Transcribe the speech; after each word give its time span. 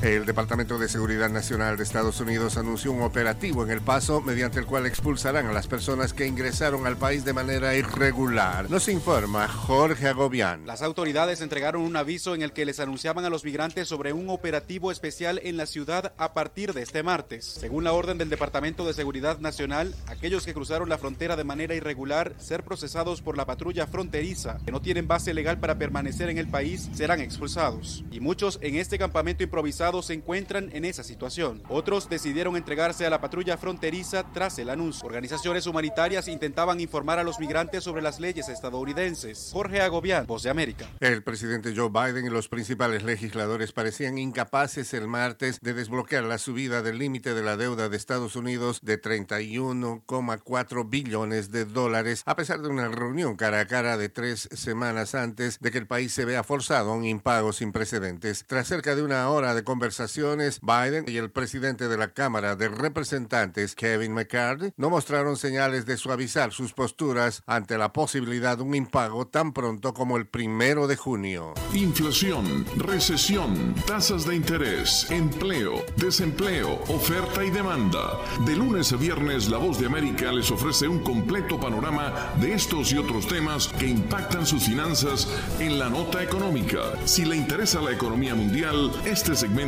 El 0.00 0.26
Departamento 0.26 0.78
de 0.78 0.88
Seguridad 0.88 1.28
Nacional 1.28 1.76
de 1.76 1.82
Estados 1.82 2.20
Unidos 2.20 2.56
anunció 2.56 2.92
un 2.92 3.02
operativo 3.02 3.64
en 3.64 3.72
El 3.72 3.80
Paso 3.80 4.20
mediante 4.20 4.60
el 4.60 4.64
cual 4.64 4.86
expulsarán 4.86 5.46
a 5.46 5.52
las 5.52 5.66
personas 5.66 6.12
que 6.12 6.24
ingresaron 6.24 6.86
al 6.86 6.96
país 6.96 7.24
de 7.24 7.32
manera 7.32 7.74
irregular. 7.74 8.70
Nos 8.70 8.88
informa 8.88 9.48
Jorge 9.48 10.06
Agobián. 10.06 10.68
Las 10.68 10.82
autoridades 10.82 11.40
entregaron 11.40 11.82
un 11.82 11.96
aviso 11.96 12.36
en 12.36 12.42
el 12.42 12.52
que 12.52 12.64
les 12.64 12.78
anunciaban 12.78 13.24
a 13.24 13.28
los 13.28 13.44
migrantes 13.44 13.88
sobre 13.88 14.12
un 14.12 14.30
operativo 14.30 14.92
especial 14.92 15.40
en 15.42 15.56
la 15.56 15.66
ciudad 15.66 16.12
a 16.16 16.32
partir 16.32 16.74
de 16.74 16.82
este 16.82 17.02
martes. 17.02 17.44
Según 17.44 17.82
la 17.82 17.92
orden 17.92 18.18
del 18.18 18.30
Departamento 18.30 18.86
de 18.86 18.94
Seguridad 18.94 19.40
Nacional, 19.40 19.96
aquellos 20.06 20.46
que 20.46 20.54
cruzaron 20.54 20.88
la 20.88 20.98
frontera 20.98 21.34
de 21.34 21.42
manera 21.42 21.74
irregular 21.74 22.34
ser 22.38 22.62
procesados 22.62 23.20
por 23.20 23.36
la 23.36 23.46
patrulla 23.46 23.88
fronteriza, 23.88 24.58
que 24.64 24.70
no 24.70 24.80
tienen 24.80 25.08
base 25.08 25.34
legal 25.34 25.58
para 25.58 25.76
permanecer 25.76 26.30
en 26.30 26.38
el 26.38 26.46
país, 26.46 26.88
serán 26.92 27.18
expulsados. 27.20 28.04
Y 28.12 28.20
muchos 28.20 28.60
en 28.62 28.76
este 28.76 28.96
campamento 28.96 29.42
improvisado 29.42 29.87
se 30.02 30.12
encuentran 30.12 30.68
en 30.72 30.84
esa 30.84 31.02
situación. 31.02 31.62
Otros 31.68 32.08
decidieron 32.08 32.56
entregarse 32.56 33.06
a 33.06 33.10
la 33.10 33.20
patrulla 33.20 33.56
fronteriza 33.56 34.24
tras 34.32 34.58
el 34.58 34.68
anuncio. 34.70 35.06
Organizaciones 35.06 35.66
humanitarias 35.66 36.28
intentaban 36.28 36.80
informar 36.80 37.18
a 37.18 37.24
los 37.24 37.40
migrantes 37.40 37.82
sobre 37.84 38.02
las 38.02 38.20
leyes 38.20 38.48
estadounidenses. 38.48 39.50
Jorge 39.52 39.80
Agobián, 39.80 40.26
Voz 40.26 40.42
de 40.42 40.50
América. 40.50 40.86
El 41.00 41.22
presidente 41.22 41.74
Joe 41.74 41.88
Biden 41.88 42.26
y 42.26 42.30
los 42.30 42.48
principales 42.48 43.02
legisladores 43.02 43.72
parecían 43.72 44.18
incapaces 44.18 44.92
el 44.92 45.08
martes 45.08 45.60
de 45.60 45.72
desbloquear 45.72 46.24
la 46.24 46.38
subida 46.38 46.82
del 46.82 46.98
límite 46.98 47.32
de 47.34 47.42
la 47.42 47.56
deuda 47.56 47.88
de 47.88 47.96
Estados 47.96 48.36
Unidos 48.36 48.80
de 48.82 49.00
31,4 49.00 50.90
billones 50.90 51.50
de 51.50 51.64
dólares, 51.64 52.22
a 52.26 52.36
pesar 52.36 52.60
de 52.60 52.68
una 52.68 52.88
reunión 52.88 53.36
cara 53.36 53.60
a 53.60 53.66
cara 53.66 53.96
de 53.96 54.08
tres 54.08 54.48
semanas 54.52 55.14
antes 55.14 55.58
de 55.60 55.70
que 55.70 55.78
el 55.78 55.86
país 55.86 56.12
se 56.12 56.24
vea 56.24 56.42
forzado 56.42 56.92
a 56.92 56.94
un 56.94 57.04
impago 57.04 57.52
sin 57.52 57.72
precedentes. 57.72 58.44
Tras 58.46 58.68
cerca 58.68 58.94
de 58.94 59.02
una 59.02 59.28
hora 59.30 59.54
de 59.54 59.64
conversaciones, 59.78 60.58
Biden 60.60 61.04
y 61.06 61.18
el 61.18 61.30
presidente 61.30 61.86
de 61.86 61.96
la 61.96 62.12
Cámara 62.12 62.56
de 62.56 62.68
Representantes, 62.68 63.76
Kevin 63.76 64.12
McCarthy, 64.12 64.72
no 64.76 64.90
mostraron 64.90 65.36
señales 65.36 65.86
de 65.86 65.96
suavizar 65.96 66.52
sus 66.52 66.72
posturas 66.72 67.44
ante 67.46 67.78
la 67.78 67.92
posibilidad 67.92 68.56
de 68.56 68.64
un 68.64 68.74
impago 68.74 69.28
tan 69.28 69.52
pronto 69.52 69.94
como 69.94 70.16
el 70.16 70.26
primero 70.26 70.88
de 70.88 70.96
junio. 70.96 71.54
Inflación, 71.72 72.64
recesión, 72.76 73.72
tasas 73.86 74.26
de 74.26 74.34
interés, 74.34 75.08
empleo, 75.12 75.84
desempleo, 75.94 76.82
oferta 76.88 77.44
y 77.44 77.50
demanda. 77.50 78.18
De 78.46 78.56
lunes 78.56 78.92
a 78.92 78.96
viernes, 78.96 79.48
La 79.48 79.58
Voz 79.58 79.78
de 79.78 79.86
América 79.86 80.32
les 80.32 80.50
ofrece 80.50 80.88
un 80.88 81.04
completo 81.04 81.60
panorama 81.60 82.32
de 82.40 82.52
estos 82.52 82.90
y 82.90 82.98
otros 82.98 83.28
temas 83.28 83.68
que 83.68 83.86
impactan 83.86 84.44
sus 84.44 84.64
finanzas 84.64 85.28
en 85.60 85.78
la 85.78 85.88
nota 85.88 86.20
económica. 86.20 86.80
Si 87.04 87.24
le 87.24 87.36
interesa 87.36 87.80
la 87.80 87.92
economía 87.92 88.34
mundial, 88.34 88.90
este 89.04 89.36
segmento 89.36 89.67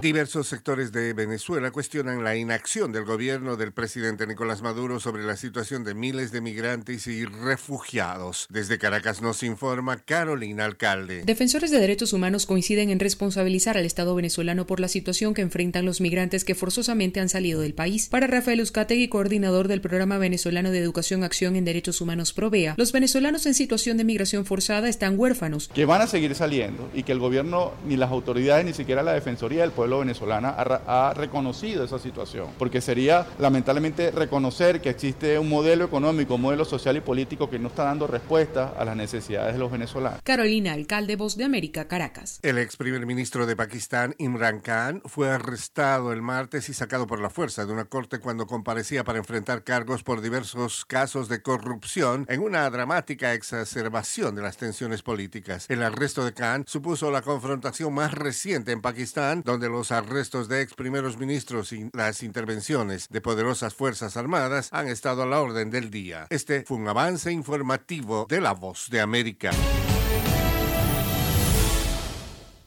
Diversos 0.00 0.46
sectores 0.46 0.92
de 0.92 1.12
Venezuela 1.12 1.72
cuestionan 1.72 2.22
la 2.22 2.36
inacción 2.36 2.92
del 2.92 3.04
gobierno 3.04 3.56
del 3.56 3.72
presidente 3.72 4.28
Nicolás 4.28 4.62
Maduro 4.62 5.00
sobre 5.00 5.24
la 5.24 5.36
situación 5.36 5.82
de 5.82 5.94
miles 5.94 6.30
de 6.30 6.40
migrantes 6.40 7.08
y 7.08 7.24
refugiados. 7.24 8.46
Desde 8.48 8.78
Caracas 8.78 9.20
nos 9.22 9.42
informa 9.42 9.96
Carolina 9.96 10.66
Alcalde. 10.66 11.24
Defensores 11.24 11.72
de 11.72 11.80
derechos 11.80 12.12
humanos 12.12 12.46
coinciden 12.46 12.90
en 12.90 13.00
responsabilizar 13.00 13.76
al 13.76 13.86
Estado 13.86 14.14
venezolano 14.14 14.68
por 14.68 14.78
la 14.78 14.86
situación 14.86 15.34
que 15.34 15.42
enfrentan 15.42 15.84
los 15.84 16.00
migrantes 16.00 16.44
que 16.44 16.54
forzosamente 16.54 17.18
han 17.18 17.28
salido 17.28 17.60
del 17.60 17.74
país. 17.74 18.08
Para 18.08 18.28
Rafael 18.28 18.60
Uzcategui, 18.60 19.08
coordinador 19.08 19.66
del 19.66 19.80
Programa 19.80 20.18
Venezolano 20.18 20.70
de 20.70 20.78
Educación 20.78 21.24
Acción 21.24 21.56
en 21.56 21.64
Derechos 21.64 22.00
Humanos 22.00 22.32
Provea, 22.32 22.74
los 22.76 22.92
venezolanos 22.92 23.46
en 23.46 23.54
situación 23.54 23.96
de 23.96 24.04
migración 24.04 24.46
forzada 24.46 24.88
están 24.88 25.18
huérfanos. 25.18 25.66
Que 25.74 25.86
van 25.86 26.02
a 26.02 26.06
seguir 26.06 26.36
saliendo 26.36 26.88
y 26.94 27.02
que 27.02 27.10
el 27.10 27.18
gobierno, 27.18 27.72
ni 27.84 27.96
las 27.96 28.12
autoridades, 28.12 28.64
ni 28.64 28.74
siquiera 28.74 29.02
la 29.02 29.12
Defensoría 29.12 29.62
del 29.62 29.72
Pueblo 29.72 29.87
venezolana 29.96 30.50
ha, 30.50 31.14
reconocido 31.14 31.84
esa 31.84 31.98
situación, 31.98 32.48
porque 32.58 32.80
sería 32.80 33.26
lamentablemente 33.38 34.10
reconocer 34.10 34.80
que 34.80 34.90
existe 34.90 35.38
un 35.38 35.48
modelo 35.48 35.84
económico, 35.84 36.34
un 36.34 36.42
modelo 36.42 36.64
social 36.64 36.96
y 36.96 37.00
político 37.00 37.48
que 37.48 37.58
no 37.58 37.68
está 37.68 37.84
dando 37.84 38.06
respuesta 38.06 38.74
a 38.78 38.84
las 38.84 38.96
necesidades 38.96 39.54
de 39.54 39.58
los 39.58 39.70
venezolanos. 39.70 40.20
Carolina, 40.22 40.72
alcalde 40.72 41.16
Voz 41.16 41.36
de 41.36 41.44
América, 41.44 41.88
Caracas. 41.88 42.40
El 42.42 42.58
ex 42.58 42.76
primer 42.76 43.06
ministro 43.06 43.46
de 43.46 43.56
Pakistán, 43.56 44.14
Imran 44.18 44.60
Khan, 44.60 45.00
fue 45.06 45.30
arrestado 45.30 46.12
el 46.12 46.20
martes 46.20 46.68
y 46.68 46.74
sacado 46.74 47.06
por 47.06 47.20
la 47.20 47.30
fuerza 47.30 47.64
de 47.64 47.72
una 47.72 47.86
corte 47.86 48.18
cuando 48.18 48.46
comparecía 48.46 49.04
para 49.04 49.18
enfrentar 49.18 49.62
cargos 49.62 50.02
por 50.02 50.20
diversos 50.20 50.84
casos 50.84 51.28
de 51.28 51.40
corrupción 51.40 52.26
en 52.28 52.40
una 52.40 52.68
dramática 52.68 53.34
exacerbación 53.34 54.34
de 54.34 54.42
las 54.42 54.56
tensiones 54.56 55.02
políticas. 55.02 55.66
El 55.68 55.82
arresto 55.82 56.24
de 56.24 56.34
Khan 56.34 56.64
supuso 56.66 57.10
la 57.10 57.22
confrontación 57.22 57.94
más 57.94 58.12
reciente 58.12 58.72
en 58.72 58.80
Pakistán, 58.80 59.42
donde 59.44 59.68
los 59.68 59.77
los 59.78 59.92
arrestos 59.92 60.48
de 60.48 60.60
ex 60.60 60.74
primeros 60.74 61.18
ministros 61.18 61.72
y 61.72 61.88
las 61.92 62.24
intervenciones 62.24 63.08
de 63.10 63.20
poderosas 63.20 63.74
Fuerzas 63.74 64.16
Armadas 64.16 64.70
han 64.72 64.88
estado 64.88 65.22
a 65.22 65.26
la 65.26 65.40
orden 65.40 65.70
del 65.70 65.88
día. 65.88 66.26
Este 66.30 66.64
fue 66.64 66.78
un 66.78 66.88
avance 66.88 67.30
informativo 67.30 68.26
de 68.28 68.40
La 68.40 68.54
Voz 68.54 68.88
de 68.90 69.00
América. 69.00 69.52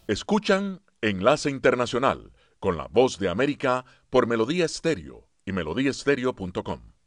Escuchan 0.08 0.80
Enlace 1.02 1.50
Internacional 1.50 2.32
con 2.62 2.78
La 2.78 2.88
Voz 2.88 3.20
de 3.20 3.28
América 3.28 3.84
por 4.10 4.26
Melodía 4.26 4.64
Estéreo 4.64 5.28
y 5.46 5.52
melodíaestéreo.com. 5.52 7.01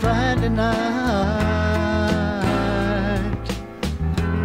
Friday 0.00 0.48
night. 0.50 0.74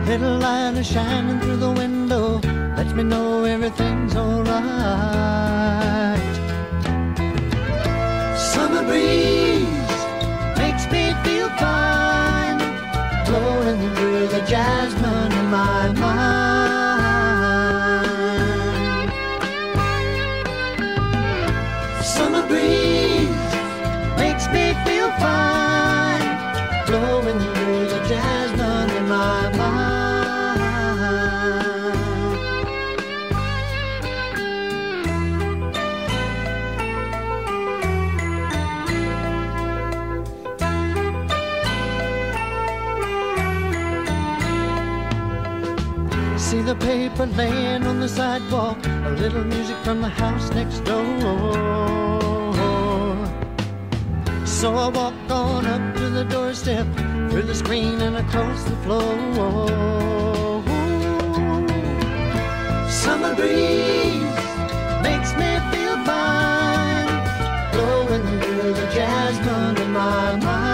Little 0.06 0.38
light 0.38 0.78
is 0.78 0.88
shining 0.88 1.40
through 1.42 1.58
the 1.58 1.72
window, 1.72 2.40
lets 2.78 2.94
me 2.94 3.04
know 3.04 3.44
everything's 3.44 4.16
alright. 4.16 4.60
Summer 8.38 8.84
breeze 8.84 9.98
makes 10.58 10.86
me 10.94 11.14
feel 11.24 11.50
fine, 11.58 12.60
blowing 13.26 13.96
through 13.96 14.28
the 14.28 14.42
jasmine 14.48 15.32
in 15.34 15.46
my 15.48 15.92
laying 47.28 47.86
on 47.86 48.00
the 48.00 48.08
sidewalk, 48.08 48.78
a 48.86 49.10
little 49.10 49.44
music 49.44 49.76
from 49.84 50.00
the 50.02 50.08
house 50.08 50.52
next 50.52 50.80
door. 50.86 51.04
So 54.46 54.74
I 54.74 54.88
walked 54.88 55.30
on 55.30 55.66
up 55.66 55.96
to 55.98 56.10
the 56.10 56.24
doorstep, 56.24 56.88
through 57.30 57.44
the 57.44 57.56
screen 57.56 58.00
and 58.02 58.16
across 58.18 58.64
the 58.64 58.76
floor. 58.84 59.18
Summer 62.90 63.36
breeze 63.36 64.40
makes 65.04 65.34
me 65.36 65.60
feel 65.72 65.98
fine, 66.06 67.10
blowing 67.74 68.24
through 68.42 68.74
the 68.74 68.90
jasmine 68.94 69.78
in 69.78 69.92
my 69.92 70.36
mind. 70.38 70.69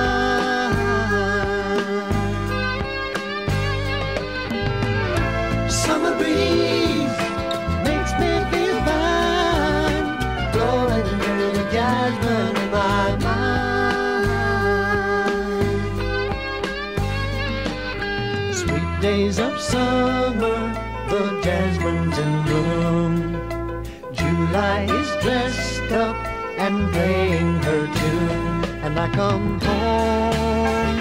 Come 29.16 29.60
home 29.62 30.98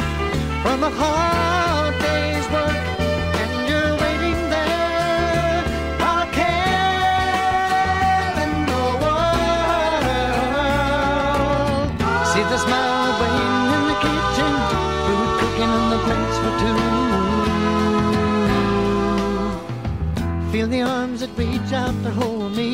from 0.63 0.85
a 0.85 0.91
hard 0.91 1.95
day's 2.01 2.47
work, 2.55 2.77
and 3.41 3.53
you're 3.69 3.95
waiting 4.05 4.41
there. 4.55 5.65
I'll 5.99 6.29
care 6.31 6.79
in 8.45 8.53
the 8.71 8.85
world. 9.03 9.35
See 12.31 12.45
the 12.53 12.59
smile 12.67 13.13
waiting 13.21 13.57
in 13.75 13.83
the 13.91 13.99
kitchen, 14.05 14.53
food 15.05 15.31
cooking 15.41 15.73
in 15.79 15.85
the 15.93 15.99
plates 16.07 16.37
for 16.43 16.53
two. 16.63 16.81
Feel 20.53 20.69
the 20.69 20.83
arms 20.83 21.19
that 21.23 21.33
reach 21.37 21.73
out 21.73 21.97
to 22.05 22.11
hold 22.13 22.55
me 22.55 22.71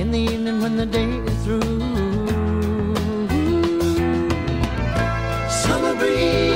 in 0.00 0.06
the 0.12 0.20
evening 0.32 0.60
when 0.62 0.76
the 0.76 0.86
day 0.86 1.10
is 1.10 1.44
through. 1.44 1.95
be. 5.98 6.55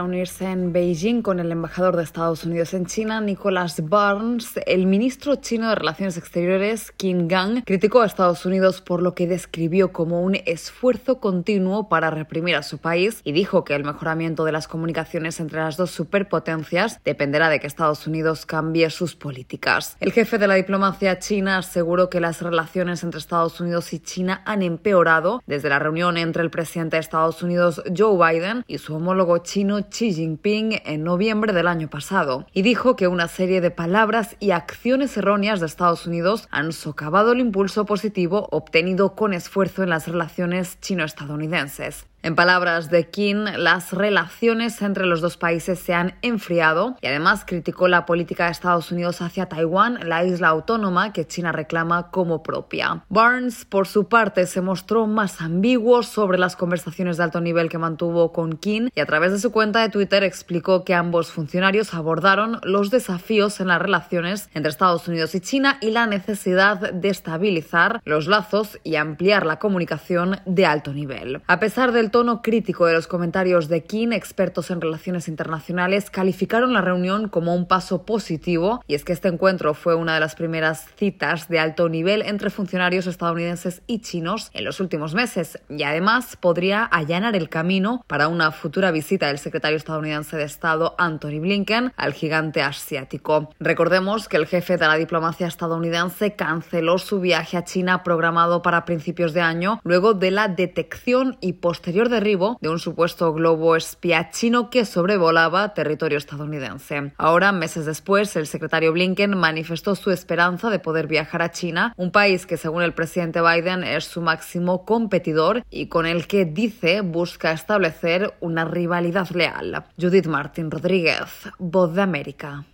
Reunirse 0.00 0.46
en 0.46 0.72
Beijing 0.72 1.20
con 1.20 1.40
el 1.40 1.52
embajador 1.52 1.94
de 1.94 2.04
Estados 2.04 2.44
Unidos 2.44 2.72
en 2.72 2.86
China, 2.86 3.20
Nicholas 3.20 3.82
Burns, 3.82 4.58
el 4.64 4.86
ministro 4.86 5.36
chino 5.36 5.68
de 5.68 5.74
Relaciones 5.74 6.16
Exteriores, 6.16 6.90
Qin 6.92 7.28
Gang, 7.28 7.62
criticó 7.66 8.00
a 8.00 8.06
Estados 8.06 8.46
Unidos 8.46 8.80
por 8.80 9.02
lo 9.02 9.14
que 9.14 9.26
describió 9.26 9.92
como 9.92 10.22
un 10.22 10.36
esfuerzo 10.46 11.20
continuo 11.20 11.90
para 11.90 12.08
reprimir 12.08 12.56
a 12.56 12.62
su 12.62 12.78
país 12.78 13.20
y 13.24 13.32
dijo 13.32 13.62
que 13.62 13.74
el 13.74 13.84
mejoramiento 13.84 14.46
de 14.46 14.52
las 14.52 14.68
comunicaciones 14.68 15.38
entre 15.38 15.60
las 15.60 15.76
dos 15.76 15.90
superpotencias 15.90 16.98
dependerá 17.04 17.50
de 17.50 17.60
que 17.60 17.66
Estados 17.66 18.06
Unidos 18.06 18.46
cambie 18.46 18.88
sus 18.88 19.16
políticas. 19.16 19.98
El 20.00 20.12
jefe 20.12 20.38
de 20.38 20.48
la 20.48 20.54
diplomacia 20.54 21.18
china 21.18 21.58
aseguró 21.58 22.08
que 22.08 22.20
las 22.20 22.40
relaciones 22.40 23.04
entre 23.04 23.20
Estados 23.20 23.60
Unidos 23.60 23.92
y 23.92 23.98
China 23.98 24.40
han 24.46 24.62
empeorado 24.62 25.42
desde 25.46 25.68
la 25.68 25.78
reunión 25.78 26.16
entre 26.16 26.42
el 26.42 26.50
presidente 26.50 26.96
de 26.96 27.00
Estados 27.00 27.42
Unidos, 27.42 27.82
Joe 27.94 28.16
Biden, 28.16 28.64
y 28.66 28.78
su 28.78 28.94
homólogo 28.94 29.36
chino 29.38 29.89
Xi 29.90 30.12
Jinping 30.12 30.80
en 30.84 31.04
noviembre 31.04 31.52
del 31.52 31.66
año 31.66 31.90
pasado 31.90 32.46
y 32.52 32.62
dijo 32.62 32.96
que 32.96 33.08
una 33.08 33.28
serie 33.28 33.60
de 33.60 33.70
palabras 33.70 34.36
y 34.40 34.52
acciones 34.52 35.16
erróneas 35.16 35.60
de 35.60 35.66
Estados 35.66 36.06
Unidos 36.06 36.48
han 36.50 36.72
socavado 36.72 37.32
el 37.32 37.40
impulso 37.40 37.84
positivo 37.84 38.48
obtenido 38.50 39.14
con 39.14 39.32
esfuerzo 39.32 39.82
en 39.82 39.90
las 39.90 40.08
relaciones 40.08 40.80
chino-estadounidenses. 40.80 42.06
En 42.22 42.34
palabras 42.34 42.90
de 42.90 43.08
Qin, 43.08 43.46
las 43.64 43.94
relaciones 43.94 44.82
entre 44.82 45.06
los 45.06 45.22
dos 45.22 45.38
países 45.38 45.78
se 45.78 45.94
han 45.94 46.16
enfriado 46.20 46.98
y 47.00 47.06
además 47.06 47.44
criticó 47.46 47.88
la 47.88 48.04
política 48.04 48.44
de 48.44 48.50
Estados 48.50 48.92
Unidos 48.92 49.22
hacia 49.22 49.46
Taiwán, 49.46 50.06
la 50.06 50.22
isla 50.22 50.48
autónoma 50.48 51.14
que 51.14 51.26
China 51.26 51.50
reclama 51.50 52.10
como 52.10 52.42
propia. 52.42 53.04
Barnes, 53.08 53.64
por 53.64 53.86
su 53.86 54.08
parte, 54.08 54.46
se 54.46 54.60
mostró 54.60 55.06
más 55.06 55.40
ambiguo 55.40 56.02
sobre 56.02 56.36
las 56.36 56.56
conversaciones 56.56 57.16
de 57.16 57.22
alto 57.22 57.40
nivel 57.40 57.70
que 57.70 57.78
mantuvo 57.78 58.32
con 58.32 58.58
Qin 58.58 58.90
y 58.94 59.00
a 59.00 59.06
través 59.06 59.32
de 59.32 59.38
su 59.38 59.50
cuenta 59.50 59.80
de 59.80 59.88
Twitter 59.88 60.22
explicó 60.22 60.84
que 60.84 60.92
ambos 60.92 61.32
funcionarios 61.32 61.94
abordaron 61.94 62.60
los 62.64 62.90
desafíos 62.90 63.60
en 63.60 63.68
las 63.68 63.80
relaciones 63.80 64.50
entre 64.52 64.68
Estados 64.68 65.08
Unidos 65.08 65.34
y 65.34 65.40
China 65.40 65.78
y 65.80 65.90
la 65.90 66.06
necesidad 66.06 66.92
de 66.92 67.08
estabilizar 67.08 68.02
los 68.04 68.26
lazos 68.26 68.78
y 68.84 68.96
ampliar 68.96 69.46
la 69.46 69.58
comunicación 69.58 70.40
de 70.44 70.66
alto 70.66 70.92
nivel. 70.92 71.40
A 71.46 71.58
pesar 71.58 71.92
del 71.92 72.09
tono 72.10 72.42
crítico 72.42 72.86
de 72.86 72.94
los 72.94 73.06
comentarios 73.06 73.68
de 73.68 73.84
Qin, 73.84 74.12
expertos 74.12 74.70
en 74.70 74.80
relaciones 74.80 75.28
internacionales 75.28 76.10
calificaron 76.10 76.72
la 76.72 76.80
reunión 76.80 77.28
como 77.28 77.54
un 77.54 77.66
paso 77.66 78.04
positivo 78.04 78.82
y 78.86 78.94
es 78.94 79.04
que 79.04 79.12
este 79.12 79.28
encuentro 79.28 79.74
fue 79.74 79.94
una 79.94 80.14
de 80.14 80.20
las 80.20 80.34
primeras 80.34 80.86
citas 80.96 81.48
de 81.48 81.58
alto 81.58 81.88
nivel 81.88 82.22
entre 82.22 82.50
funcionarios 82.50 83.06
estadounidenses 83.06 83.82
y 83.86 84.00
chinos 84.00 84.50
en 84.52 84.64
los 84.64 84.80
últimos 84.80 85.14
meses 85.14 85.58
y 85.68 85.82
además 85.82 86.36
podría 86.36 86.84
allanar 86.84 87.36
el 87.36 87.48
camino 87.48 88.04
para 88.06 88.28
una 88.28 88.50
futura 88.52 88.90
visita 88.90 89.28
del 89.28 89.38
secretario 89.38 89.76
estadounidense 89.76 90.36
de 90.36 90.44
Estado 90.44 90.94
Anthony 90.98 91.40
Blinken 91.40 91.92
al 91.96 92.12
gigante 92.12 92.62
asiático. 92.62 93.50
Recordemos 93.60 94.28
que 94.28 94.36
el 94.36 94.46
jefe 94.46 94.76
de 94.76 94.86
la 94.86 94.96
diplomacia 94.96 95.46
estadounidense 95.46 96.34
canceló 96.34 96.98
su 96.98 97.20
viaje 97.20 97.56
a 97.56 97.64
China 97.64 98.02
programado 98.02 98.62
para 98.62 98.84
principios 98.84 99.32
de 99.32 99.40
año 99.40 99.80
luego 99.84 100.14
de 100.14 100.30
la 100.30 100.48
detección 100.48 101.36
y 101.40 101.54
posterior 101.54 101.99
derribo 102.08 102.58
de 102.60 102.68
un 102.68 102.78
supuesto 102.78 103.32
globo 103.32 103.76
espía 103.76 104.30
chino 104.30 104.70
que 104.70 104.84
sobrevolaba 104.84 105.74
territorio 105.74 106.18
estadounidense. 106.18 107.12
Ahora, 107.16 107.52
meses 107.52 107.86
después, 107.86 108.34
el 108.36 108.46
secretario 108.46 108.92
Blinken 108.92 109.36
manifestó 109.36 109.94
su 109.94 110.10
esperanza 110.10 110.70
de 110.70 110.78
poder 110.78 111.06
viajar 111.06 111.42
a 111.42 111.50
China, 111.50 111.94
un 111.96 112.10
país 112.10 112.46
que 112.46 112.56
según 112.56 112.82
el 112.82 112.94
presidente 112.94 113.40
Biden 113.40 113.84
es 113.84 114.04
su 114.04 114.20
máximo 114.20 114.84
competidor 114.84 115.64
y 115.70 115.86
con 115.86 116.06
el 116.06 116.26
que 116.26 116.44
dice 116.44 117.02
busca 117.02 117.52
establecer 117.52 118.34
una 118.40 118.64
rivalidad 118.64 119.28
leal. 119.30 119.84
Judith 120.00 120.26
Martín 120.26 120.70
Rodríguez, 120.70 121.48
Voz 121.58 121.94
de 121.94 122.02
América. 122.02 122.64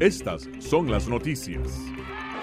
Estas 0.00 0.48
son 0.60 0.90
las 0.90 1.08
noticias. 1.08 1.97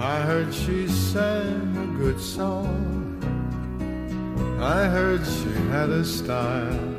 I 0.00 0.20
heard 0.20 0.54
she 0.54 0.86
sang 0.86 1.76
a 1.76 1.98
good 1.98 2.20
song. 2.20 3.18
I 4.60 4.84
heard 4.84 5.26
she 5.26 5.50
had 5.70 5.90
a 5.90 6.04
style. 6.04 6.98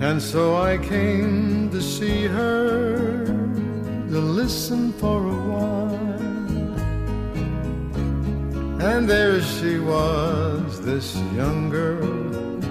And 0.00 0.22
so 0.22 0.56
I 0.56 0.78
came 0.78 1.70
to 1.70 1.82
see 1.82 2.24
her, 2.26 3.26
to 3.26 4.18
listen 4.20 4.92
for 4.94 5.26
a 5.26 5.40
while. 5.50 5.80
And 8.80 9.08
there 9.08 9.42
she 9.42 9.78
was, 9.78 10.80
this 10.80 11.16
young 11.34 11.68
girl, 11.68 12.64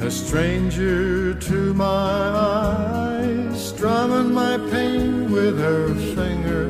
a 0.00 0.10
stranger 0.10 1.34
to 1.34 1.74
my 1.74 1.86
eyes, 1.86 3.68
strumming 3.68 4.32
my 4.32 4.56
pain 4.70 5.30
with 5.30 5.58
her 5.58 5.94
fingers, 6.16 6.69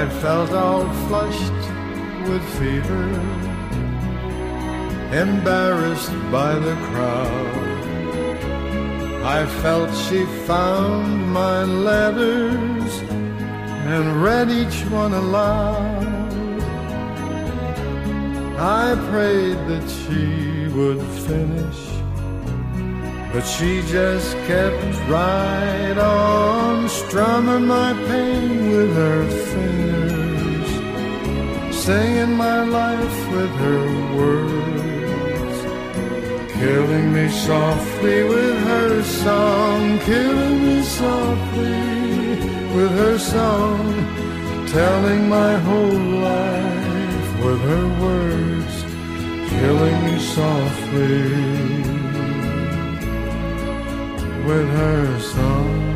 I 0.00 0.08
felt 0.08 0.50
all 0.52 0.88
flushed 1.08 1.62
with 2.26 2.42
fever, 2.58 3.04
embarrassed 5.12 6.16
by 6.32 6.54
the 6.54 6.74
crowd. 6.86 7.56
I 9.22 9.44
felt 9.60 9.94
she 9.94 10.24
found 10.46 11.30
my 11.30 11.64
letters 11.64 12.90
and 13.92 14.22
read 14.22 14.48
each 14.48 14.80
one 14.86 15.12
aloud. 15.12 16.62
I 18.58 18.94
prayed 19.10 19.58
that 19.68 19.86
she 20.00 20.66
would 20.78 21.02
finish, 21.28 21.89
but 23.32 23.44
she 23.44 23.80
just 23.82 24.36
kept 24.48 24.82
right 25.08 25.96
on 25.96 26.88
strumming 26.88 27.66
my 27.66 27.92
pain 28.08 28.70
with 28.70 28.92
her 28.94 29.24
fingers, 29.52 30.70
singing 31.74 32.36
my 32.36 32.64
life 32.64 33.30
with 33.30 33.50
her 33.50 33.86
words, 34.18 35.56
killing 36.54 37.12
me 37.12 37.28
softly 37.28 38.24
with 38.24 38.58
her 38.64 39.02
song, 39.04 39.98
killing 40.00 40.66
me 40.66 40.82
softly 40.82 41.78
with 42.74 42.90
her 42.98 43.18
song, 43.18 43.94
telling 44.66 45.28
my 45.28 45.54
whole 45.58 46.04
life 46.34 47.44
with 47.44 47.60
her 47.60 47.88
words, 48.02 48.74
killing 49.50 50.04
me 50.04 50.18
softly 50.18 51.89
with 54.46 54.68
her 54.68 55.20
song. 55.20 55.90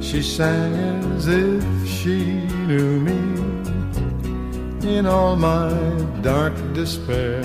She 0.00 0.22
sang 0.22 0.74
as 1.16 1.26
if 1.26 1.64
she 1.88 2.18
knew 2.68 3.00
me 3.00 3.20
in 4.96 5.06
all 5.06 5.34
my 5.34 5.70
dark 6.22 6.54
despair. 6.72 7.40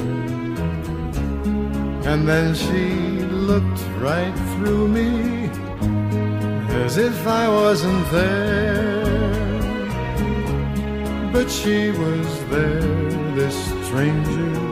And 2.09 2.27
then 2.27 2.53
she 2.53 2.85
looked 3.49 3.81
right 3.99 4.35
through 4.53 4.87
me 4.87 5.49
as 6.83 6.97
if 6.97 7.27
I 7.27 7.47
wasn't 7.47 8.09
there. 8.11 8.99
But 11.31 11.49
she 11.49 11.91
was 11.91 12.27
there, 12.49 12.81
this 13.35 13.55
stranger, 13.87 14.68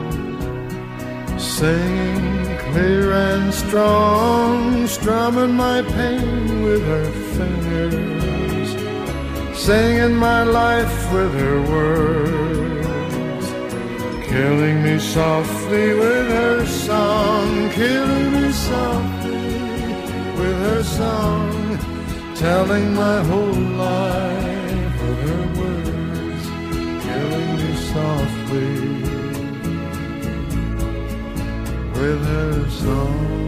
singing 1.58 2.56
clear 2.70 3.10
and 3.12 3.52
strong, 3.52 4.86
strumming 4.86 5.54
my 5.54 5.82
pain 5.82 6.62
with 6.62 6.84
her 6.86 7.10
fingers, 7.34 8.70
singing 9.58 10.14
my 10.14 10.44
life 10.44 11.12
with 11.12 11.34
her 11.34 11.60
words, 11.74 13.46
killing 14.28 14.84
me 14.84 15.00
softly 15.00 15.94
with 15.94 16.28
her 16.28 16.64
song, 16.64 17.68
killing 17.70 18.32
me 18.34 18.52
softly 18.52 19.56
with 20.38 20.58
her 20.68 20.82
song, 20.84 21.76
telling 22.36 22.94
my 22.94 23.18
whole 23.24 23.62
life 23.90 24.94
with 25.02 25.20
her 25.28 25.46
words, 25.60 26.44
killing 27.04 27.50
me 27.56 27.70
softly 27.92 29.17
with 32.00 32.70
song. 32.70 33.47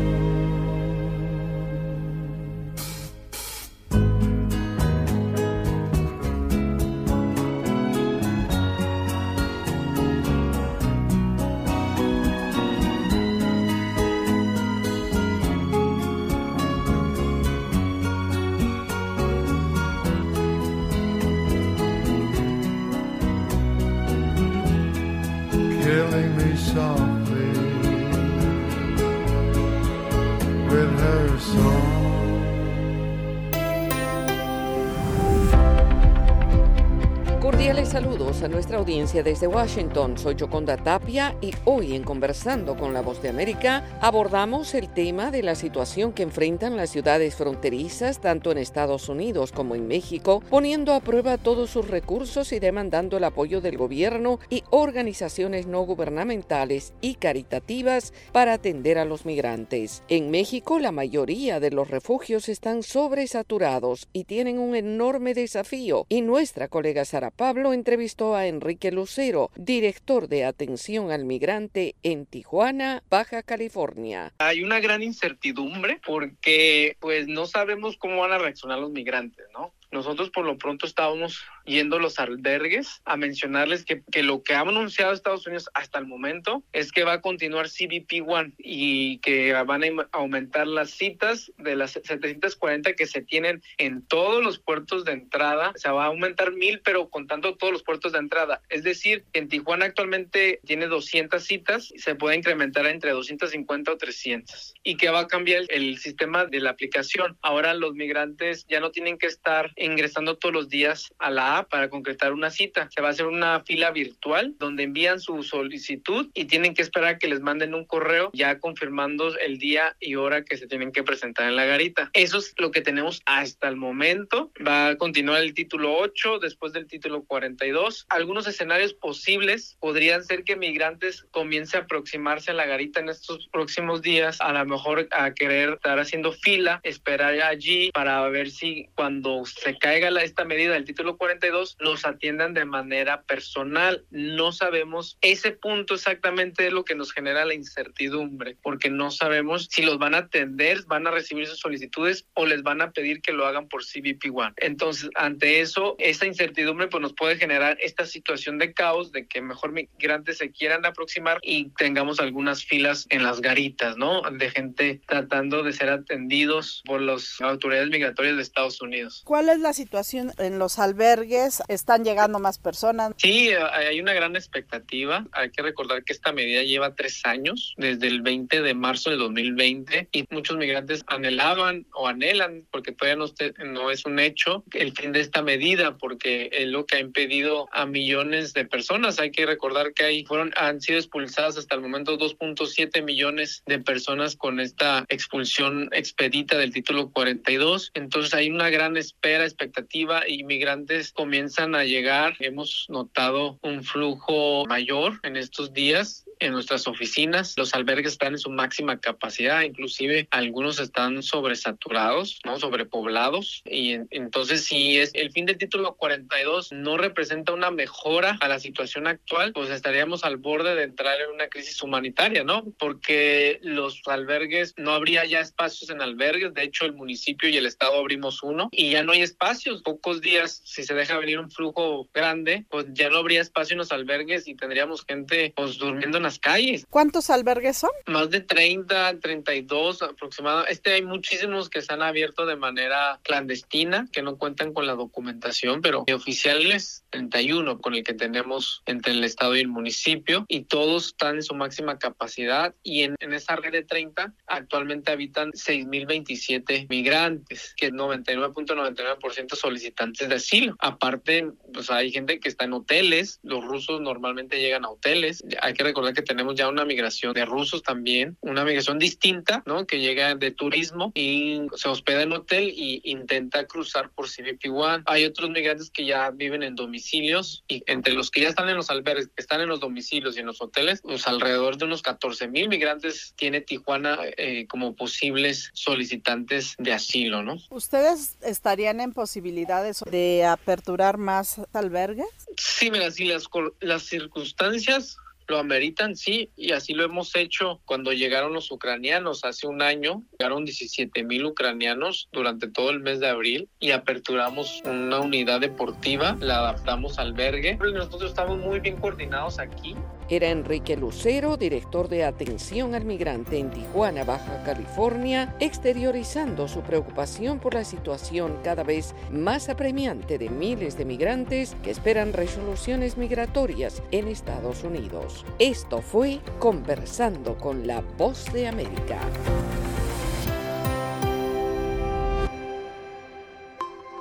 Desde 39.10 39.48
Washington. 39.48 40.16
Soy 40.16 40.36
Yoconda 40.36 40.76
Tapia 40.76 41.36
y 41.40 41.52
hoy 41.64 41.96
en 41.96 42.04
Conversando 42.04 42.76
con 42.76 42.94
la 42.94 43.02
Voz 43.02 43.20
de 43.20 43.28
América 43.28 43.84
abordamos 44.00 44.72
el 44.74 44.88
tema 44.88 45.32
de 45.32 45.42
la 45.42 45.56
situación 45.56 46.12
que 46.12 46.22
enfrentan 46.22 46.76
las 46.76 46.90
ciudades 46.90 47.34
fronterizas 47.34 48.20
tanto 48.20 48.52
en 48.52 48.58
Estados 48.58 49.08
Unidos 49.08 49.50
como 49.50 49.74
en 49.74 49.88
México, 49.88 50.44
poniendo 50.48 50.94
a 50.94 51.00
prueba 51.00 51.38
todos 51.38 51.70
sus 51.70 51.88
recursos 51.88 52.52
y 52.52 52.60
demandando 52.60 53.16
el 53.16 53.24
apoyo 53.24 53.60
del 53.60 53.76
gobierno 53.76 54.38
y 54.48 54.62
organizaciones 54.70 55.66
no 55.66 55.82
gubernamentales 55.82 56.92
y 57.00 57.16
caritativas 57.16 58.14
para 58.30 58.52
atender 58.52 58.96
a 58.96 59.04
los 59.04 59.26
migrantes. 59.26 60.04
En 60.06 60.30
México 60.30 60.78
la 60.78 60.92
mayoría 60.92 61.58
de 61.58 61.72
los 61.72 61.90
refugios 61.90 62.48
están 62.48 62.84
sobresaturados 62.84 64.06
y 64.12 64.22
tienen 64.22 64.60
un 64.60 64.76
enorme 64.76 65.34
desafío 65.34 66.06
y 66.08 66.22
nuestra 66.22 66.68
colega 66.68 67.04
Sara 67.04 67.32
Pablo 67.32 67.72
entrevistó 67.72 68.36
a 68.36 68.46
Enrique 68.46 68.92
Lucero, 69.00 69.50
director 69.56 70.28
de 70.28 70.44
atención 70.44 71.10
al 71.10 71.24
migrante 71.24 71.94
en 72.02 72.26
Tijuana, 72.26 73.02
Baja 73.08 73.42
California. 73.42 74.34
Hay 74.36 74.62
una 74.62 74.78
gran 74.78 75.02
incertidumbre 75.02 75.98
porque 76.06 76.98
pues 77.00 77.26
no 77.26 77.46
sabemos 77.46 77.96
cómo 77.96 78.20
van 78.20 78.32
a 78.32 78.38
reaccionar 78.38 78.78
los 78.78 78.90
migrantes, 78.90 79.46
¿no? 79.54 79.72
Nosotros 79.90 80.28
por 80.28 80.44
lo 80.44 80.58
pronto 80.58 80.84
estábamos 80.84 81.42
yendo 81.64 81.98
los 81.98 82.18
albergues 82.18 83.02
a 83.04 83.16
mencionarles 83.16 83.84
que, 83.84 84.02
que, 84.10 84.22
lo 84.22 84.42
que 84.42 84.54
ha 84.54 84.60
anunciado 84.60 85.12
Estados 85.12 85.46
Unidos 85.46 85.70
hasta 85.74 85.98
el 85.98 86.06
momento 86.06 86.62
es 86.72 86.92
que 86.92 87.04
va 87.04 87.14
a 87.14 87.20
continuar 87.20 87.68
CBP 87.68 88.26
One 88.26 88.52
y 88.58 89.18
que 89.18 89.52
van 89.52 89.84
a 89.84 90.08
aumentar 90.12 90.66
las 90.66 90.90
citas 90.90 91.52
de 91.58 91.76
las 91.76 91.92
740 91.92 92.94
que 92.94 93.06
se 93.06 93.22
tienen 93.22 93.62
en 93.78 94.02
todos 94.02 94.42
los 94.42 94.58
puertos 94.58 95.04
de 95.04 95.12
entrada. 95.12 95.72
O 95.74 95.78
sea, 95.78 95.92
va 95.92 96.04
a 96.04 96.08
aumentar 96.08 96.52
mil, 96.52 96.80
pero 96.80 97.08
contando 97.08 97.56
todos 97.56 97.72
los 97.72 97.82
puertos 97.82 98.12
de 98.12 98.18
entrada. 98.18 98.62
Es 98.68 98.82
decir, 98.82 99.24
en 99.32 99.48
Tijuana 99.48 99.86
actualmente 99.86 100.60
tiene 100.64 100.86
200 100.86 101.42
citas 101.42 101.92
se 101.96 102.14
puede 102.14 102.36
incrementar 102.36 102.86
entre 102.86 103.10
250 103.10 103.92
o 103.92 103.96
300. 103.96 104.74
Y 104.82 104.96
que 104.96 105.10
va 105.10 105.20
a 105.20 105.26
cambiar 105.26 105.64
el 105.68 105.98
sistema 105.98 106.46
de 106.46 106.60
la 106.60 106.70
aplicación. 106.70 107.36
Ahora 107.42 107.74
los 107.74 107.94
migrantes 107.94 108.66
ya 108.68 108.80
no 108.80 108.90
tienen 108.90 109.18
que 109.18 109.26
estar 109.26 109.72
ingresando 109.76 110.36
todos 110.36 110.54
los 110.54 110.68
días 110.68 111.12
a 111.18 111.30
la 111.30 111.49
para 111.68 111.90
concretar 111.90 112.32
una 112.32 112.50
cita. 112.50 112.88
Se 112.94 113.00
va 113.00 113.08
a 113.08 113.10
hacer 113.10 113.26
una 113.26 113.60
fila 113.60 113.90
virtual 113.90 114.54
donde 114.58 114.84
envían 114.84 115.20
su 115.20 115.42
solicitud 115.42 116.28
y 116.34 116.44
tienen 116.44 116.74
que 116.74 116.82
esperar 116.82 117.18
que 117.18 117.28
les 117.28 117.40
manden 117.40 117.74
un 117.74 117.84
correo 117.84 118.30
ya 118.32 118.58
confirmando 118.58 119.36
el 119.38 119.58
día 119.58 119.96
y 120.00 120.14
hora 120.14 120.44
que 120.44 120.56
se 120.56 120.66
tienen 120.66 120.92
que 120.92 121.02
presentar 121.02 121.48
en 121.48 121.56
la 121.56 121.64
garita. 121.64 122.10
Eso 122.12 122.38
es 122.38 122.54
lo 122.58 122.70
que 122.70 122.82
tenemos 122.82 123.22
hasta 123.26 123.68
el 123.68 123.76
momento. 123.76 124.52
Va 124.66 124.88
a 124.88 124.96
continuar 124.96 125.42
el 125.42 125.54
título 125.54 125.96
8 125.98 126.38
después 126.38 126.72
del 126.72 126.86
título 126.86 127.24
42. 127.24 128.06
Algunos 128.08 128.46
escenarios 128.46 128.94
posibles 128.94 129.76
podrían 129.80 130.24
ser 130.24 130.44
que 130.44 130.56
migrantes 130.56 131.24
comience 131.30 131.76
a 131.76 131.80
aproximarse 131.80 132.50
a 132.50 132.54
la 132.54 132.66
garita 132.66 133.00
en 133.00 133.08
estos 133.08 133.48
próximos 133.48 134.02
días, 134.02 134.40
a 134.40 134.52
lo 134.52 134.64
mejor 134.66 135.08
a 135.10 135.32
querer 135.34 135.74
estar 135.74 135.98
haciendo 135.98 136.32
fila, 136.32 136.80
esperar 136.82 137.34
allí 137.40 137.90
para 137.92 138.26
ver 138.28 138.50
si 138.50 138.88
cuando 138.94 139.44
se 139.46 139.78
caiga 139.78 140.10
la, 140.10 140.22
esta 140.22 140.44
medida 140.44 140.74
del 140.74 140.84
título 140.84 141.16
42 141.16 141.39
los 141.78 142.04
atiendan 142.04 142.54
de 142.54 142.64
manera 142.64 143.22
personal. 143.22 144.04
No 144.10 144.52
sabemos 144.52 145.18
ese 145.20 145.52
punto 145.52 145.94
exactamente 145.94 146.66
es 146.66 146.72
lo 146.72 146.84
que 146.84 146.94
nos 146.94 147.12
genera 147.12 147.44
la 147.44 147.54
incertidumbre, 147.54 148.56
porque 148.62 148.90
no 148.90 149.10
sabemos 149.10 149.68
si 149.70 149.82
los 149.82 149.98
van 149.98 150.14
a 150.14 150.18
atender, 150.18 150.84
van 150.86 151.06
a 151.06 151.10
recibir 151.10 151.46
sus 151.46 151.58
solicitudes 151.58 152.26
o 152.34 152.46
les 152.46 152.62
van 152.62 152.80
a 152.80 152.92
pedir 152.92 153.22
que 153.22 153.32
lo 153.32 153.46
hagan 153.46 153.68
por 153.68 153.84
CBP 153.84 154.34
One. 154.34 154.52
Entonces, 154.56 155.10
ante 155.14 155.60
eso, 155.60 155.96
esta 155.98 156.26
incertidumbre 156.26 156.88
pues 156.88 157.00
nos 157.00 157.14
puede 157.14 157.36
generar 157.36 157.78
esta 157.80 158.06
situación 158.06 158.58
de 158.58 158.72
caos 158.72 159.12
de 159.12 159.26
que 159.26 159.40
mejor 159.40 159.72
migrantes 159.72 160.38
se 160.38 160.50
quieran 160.50 160.84
aproximar 160.84 161.38
y 161.42 161.70
tengamos 161.70 162.20
algunas 162.20 162.64
filas 162.64 163.06
en 163.10 163.22
las 163.22 163.40
garitas, 163.40 163.96
¿no? 163.96 164.22
De 164.22 164.50
gente 164.50 165.00
tratando 165.06 165.62
de 165.62 165.72
ser 165.72 165.90
atendidos 165.90 166.82
por 166.84 167.00
las 167.00 167.40
autoridades 167.40 167.90
migratorias 167.90 168.36
de 168.36 168.42
Estados 168.42 168.80
Unidos. 168.80 169.22
¿Cuál 169.24 169.48
es 169.48 169.58
la 169.60 169.72
situación 169.72 170.32
en 170.38 170.58
los 170.58 170.78
albergues? 170.78 171.29
¿Están 171.30 172.04
llegando 172.04 172.40
más 172.40 172.58
personas? 172.58 173.12
Sí, 173.16 173.50
hay 173.50 174.00
una 174.00 174.12
gran 174.12 174.34
expectativa. 174.34 175.26
Hay 175.30 175.50
que 175.50 175.62
recordar 175.62 176.02
que 176.02 176.12
esta 176.12 176.32
medida 176.32 176.62
lleva 176.62 176.96
tres 176.96 177.20
años, 177.24 177.74
desde 177.76 178.08
el 178.08 178.22
20 178.22 178.62
de 178.62 178.74
marzo 178.74 179.10
de 179.10 179.16
2020, 179.16 180.08
y 180.10 180.24
muchos 180.30 180.56
migrantes 180.56 181.04
anhelaban 181.06 181.86
o 181.94 182.08
anhelan, 182.08 182.66
porque 182.72 182.90
todavía 182.90 183.24
no, 183.24 183.32
no 183.64 183.90
es 183.92 184.04
un 184.06 184.18
hecho, 184.18 184.64
el 184.72 184.92
fin 184.92 185.12
de 185.12 185.20
esta 185.20 185.42
medida, 185.42 185.98
porque 185.98 186.50
es 186.52 186.66
lo 186.66 186.84
que 186.84 186.96
ha 186.96 187.00
impedido 187.00 187.68
a 187.72 187.86
millones 187.86 188.52
de 188.52 188.64
personas. 188.64 189.20
Hay 189.20 189.30
que 189.30 189.46
recordar 189.46 189.92
que 189.92 190.04
hay, 190.04 190.24
fueron, 190.24 190.52
han 190.56 190.80
sido 190.80 190.98
expulsadas 190.98 191.56
hasta 191.56 191.76
el 191.76 191.80
momento 191.80 192.18
2.7 192.18 193.04
millones 193.04 193.62
de 193.66 193.78
personas 193.78 194.34
con 194.34 194.58
esta 194.58 195.04
expulsión 195.08 195.90
expedita 195.92 196.58
del 196.58 196.72
título 196.72 197.10
42. 197.10 197.92
Entonces 197.94 198.34
hay 198.34 198.50
una 198.50 198.68
gran 198.68 198.96
espera, 198.96 199.44
expectativa, 199.44 200.26
y 200.26 200.42
migrantes 200.44 201.12
comienzan 201.20 201.74
a 201.74 201.84
llegar. 201.84 202.34
Hemos 202.38 202.86
notado 202.88 203.58
un 203.60 203.84
flujo 203.84 204.64
mayor 204.66 205.20
en 205.22 205.36
estos 205.36 205.74
días 205.74 206.24
en 206.40 206.52
nuestras 206.52 206.86
oficinas. 206.86 207.54
Los 207.56 207.74
albergues 207.74 208.12
están 208.12 208.32
en 208.32 208.38
su 208.38 208.50
máxima 208.50 208.98
capacidad, 208.98 209.62
inclusive 209.62 210.26
algunos 210.30 210.80
están 210.80 211.22
sobresaturados, 211.22 212.40
¿no? 212.44 212.58
sobrepoblados. 212.58 213.62
Y 213.64 213.98
entonces 214.10 214.64
si 214.64 214.98
es 214.98 215.10
el 215.14 215.30
fin 215.30 215.46
del 215.46 215.58
título 215.58 215.94
42 215.94 216.72
no 216.72 216.96
representa 216.96 217.52
una 217.52 217.70
mejora 217.70 218.38
a 218.40 218.48
la 218.48 218.58
situación 218.58 219.06
actual, 219.06 219.52
pues 219.52 219.70
estaríamos 219.70 220.24
al 220.24 220.36
borde 220.38 220.74
de 220.74 220.84
entrar 220.84 221.20
en 221.20 221.30
una 221.30 221.48
crisis 221.48 221.82
humanitaria, 221.82 222.44
¿no? 222.44 222.64
Porque 222.78 223.58
los 223.62 224.00
albergues, 224.06 224.74
no 224.76 224.92
habría 224.92 225.24
ya 225.24 225.40
espacios 225.40 225.90
en 225.90 226.00
albergues, 226.00 226.54
de 226.54 226.64
hecho 226.64 226.84
el 226.84 226.94
municipio 226.94 227.48
y 227.48 227.56
el 227.56 227.66
estado 227.66 227.98
abrimos 227.98 228.42
uno 228.42 228.68
y 228.72 228.90
ya 228.90 229.02
no 229.02 229.12
hay 229.12 229.22
espacios. 229.22 229.82
Pocos 229.82 230.20
días, 230.20 230.62
si 230.64 230.84
se 230.84 230.94
deja 230.94 231.18
venir 231.18 231.38
un 231.38 231.50
flujo 231.50 232.08
grande, 232.12 232.64
pues 232.70 232.86
ya 232.92 233.08
no 233.10 233.18
habría 233.18 233.40
espacio 233.40 233.74
en 233.74 233.78
los 233.78 233.92
albergues 233.92 234.48
y 234.48 234.54
tendríamos 234.54 235.04
gente 235.04 235.52
pues 235.56 235.78
durmiendo 235.78 236.18
en 236.18 236.24
calles. 236.38 236.86
¿Cuántos 236.88 237.30
albergues 237.30 237.78
son? 237.78 237.90
Más 238.06 238.30
de 238.30 238.40
30, 238.40 239.20
32 239.20 240.02
aproximadamente. 240.02 240.72
Este 240.72 240.92
hay 240.92 241.02
muchísimos 241.02 241.68
que 241.68 241.82
se 241.82 241.92
han 241.92 242.02
abierto 242.02 242.46
de 242.46 242.56
manera 242.56 243.20
clandestina, 243.22 244.08
que 244.12 244.22
no 244.22 244.36
cuentan 244.36 244.72
con 244.72 244.86
la 244.86 244.94
documentación, 244.94 245.82
pero 245.82 246.04
oficiales 246.14 247.04
31 247.10 247.78
con 247.78 247.94
el 247.94 248.04
que 248.04 248.14
tenemos 248.14 248.82
entre 248.86 249.12
el 249.12 249.24
estado 249.24 249.56
y 249.56 249.60
el 249.60 249.68
municipio 249.68 250.44
y 250.48 250.62
todos 250.62 251.08
están 251.08 251.36
en 251.36 251.42
su 251.42 251.54
máxima 251.54 251.98
capacidad 251.98 252.74
y 252.82 253.02
en, 253.02 253.16
en 253.20 253.32
esa 253.32 253.56
red 253.56 253.72
de 253.72 253.82
30 253.82 254.32
actualmente 254.46 255.12
habitan 255.12 255.52
6.027 255.52 256.88
migrantes, 256.88 257.74
que 257.76 257.86
es 257.86 257.92
99.99% 257.92 259.54
solicitantes 259.54 260.28
de 260.28 260.34
asilo. 260.34 260.76
Aparte, 260.78 261.50
pues 261.72 261.90
hay 261.90 262.10
gente 262.10 262.40
que 262.40 262.48
está 262.48 262.64
en 262.64 262.72
hoteles, 262.72 263.40
los 263.42 263.64
rusos 263.64 264.00
normalmente 264.00 264.60
llegan 264.60 264.84
a 264.84 264.90
hoteles. 264.90 265.42
Hay 265.62 265.74
que 265.74 265.84
recordar 265.84 266.14
que 266.14 266.22
tenemos 266.22 266.54
ya 266.54 266.68
una 266.68 266.84
migración 266.84 267.32
de 267.32 267.44
rusos 267.44 267.82
también, 267.82 268.36
una 268.40 268.64
migración 268.64 268.98
distinta, 268.98 269.62
¿no? 269.66 269.86
Que 269.86 270.00
llega 270.00 270.34
de 270.34 270.50
turismo 270.50 271.12
y 271.14 271.62
se 271.76 271.88
hospeda 271.88 272.22
en 272.22 272.32
hotel 272.32 272.72
y 272.74 273.00
intenta 273.04 273.66
cruzar 273.66 274.10
por 274.10 274.28
CBP 274.28 274.70
One. 274.70 275.02
Hay 275.06 275.24
otros 275.24 275.50
migrantes 275.50 275.90
que 275.90 276.04
ya 276.04 276.30
viven 276.30 276.62
en 276.62 276.74
domicilios 277.00 277.64
y 277.66 277.82
entre 277.86 278.12
los 278.12 278.30
que 278.30 278.42
ya 278.42 278.48
están 278.48 278.68
en 278.68 278.76
los 278.76 278.90
albergues, 278.90 279.28
que 279.28 279.40
están 279.40 279.60
en 279.60 279.68
los 279.68 279.80
domicilios 279.80 280.36
y 280.36 280.40
en 280.40 280.46
los 280.46 280.60
hoteles, 280.60 281.00
pues 281.02 281.26
alrededor 281.26 281.78
de 281.78 281.86
unos 281.86 282.02
14 282.02 282.48
mil 282.48 282.68
migrantes 282.68 283.32
tiene 283.36 283.62
Tijuana 283.62 284.18
eh, 284.36 284.66
como 284.68 284.94
posibles 284.94 285.70
solicitantes 285.72 286.74
de 286.78 286.92
asilo, 286.92 287.42
¿no? 287.42 287.56
¿Ustedes 287.70 288.36
estarían 288.42 289.00
en 289.00 289.12
posibilidades 289.12 290.02
de 290.10 290.44
aperturar 290.44 291.16
más 291.16 291.60
albergues? 291.72 292.28
Sí, 292.58 292.90
mira, 292.90 293.10
sí, 293.10 293.24
las, 293.24 293.48
las 293.80 294.02
circunstancias 294.02 295.16
lo 295.50 295.58
ameritan, 295.58 296.16
sí, 296.16 296.50
y 296.56 296.72
así 296.72 296.94
lo 296.94 297.04
hemos 297.04 297.34
hecho 297.36 297.80
cuando 297.84 298.12
llegaron 298.12 298.52
los 298.52 298.70
ucranianos 298.70 299.44
hace 299.44 299.66
un 299.66 299.82
año. 299.82 300.22
Llegaron 300.38 300.64
17 300.64 301.24
mil 301.24 301.44
ucranianos 301.44 302.28
durante 302.32 302.68
todo 302.68 302.90
el 302.90 303.00
mes 303.00 303.20
de 303.20 303.28
abril 303.28 303.68
y 303.78 303.90
aperturamos 303.90 304.82
una 304.84 305.20
unidad 305.20 305.60
deportiva, 305.60 306.36
la 306.40 306.58
adaptamos 306.58 307.18
al 307.18 307.30
albergue. 307.30 307.76
Nosotros 307.76 308.30
estamos 308.30 308.58
muy 308.58 308.80
bien 308.80 308.96
coordinados 308.96 309.58
aquí 309.58 309.94
era 310.30 310.48
Enrique 310.48 310.96
Lucero, 310.96 311.56
director 311.56 312.08
de 312.08 312.24
atención 312.24 312.94
al 312.94 313.04
migrante 313.04 313.58
en 313.58 313.70
Tijuana, 313.70 314.24
Baja 314.24 314.62
California, 314.64 315.54
exteriorizando 315.58 316.68
su 316.68 316.80
preocupación 316.82 317.58
por 317.58 317.74
la 317.74 317.84
situación 317.84 318.56
cada 318.62 318.84
vez 318.84 319.14
más 319.30 319.68
apremiante 319.68 320.38
de 320.38 320.48
miles 320.48 320.96
de 320.96 321.04
migrantes 321.04 321.76
que 321.82 321.90
esperan 321.90 322.32
resoluciones 322.32 323.16
migratorias 323.16 324.02
en 324.12 324.28
Estados 324.28 324.84
Unidos. 324.84 325.44
Esto 325.58 326.00
fue 326.00 326.40
Conversando 326.58 327.56
con 327.58 327.86
la 327.86 328.02
Voz 328.16 328.52
de 328.52 328.68
América. 328.68 329.18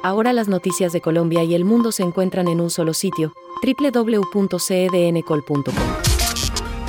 Ahora 0.01 0.31
las 0.31 0.47
noticias 0.47 0.93
de 0.93 1.01
Colombia 1.01 1.43
y 1.43 1.53
el 1.53 1.65
mundo 1.65 1.91
se 1.91 2.03
encuentran 2.03 2.47
en 2.47 2.61
un 2.61 2.69
solo 2.69 2.93
sitio, 2.93 3.33
www.cedncol.com. 3.61 5.73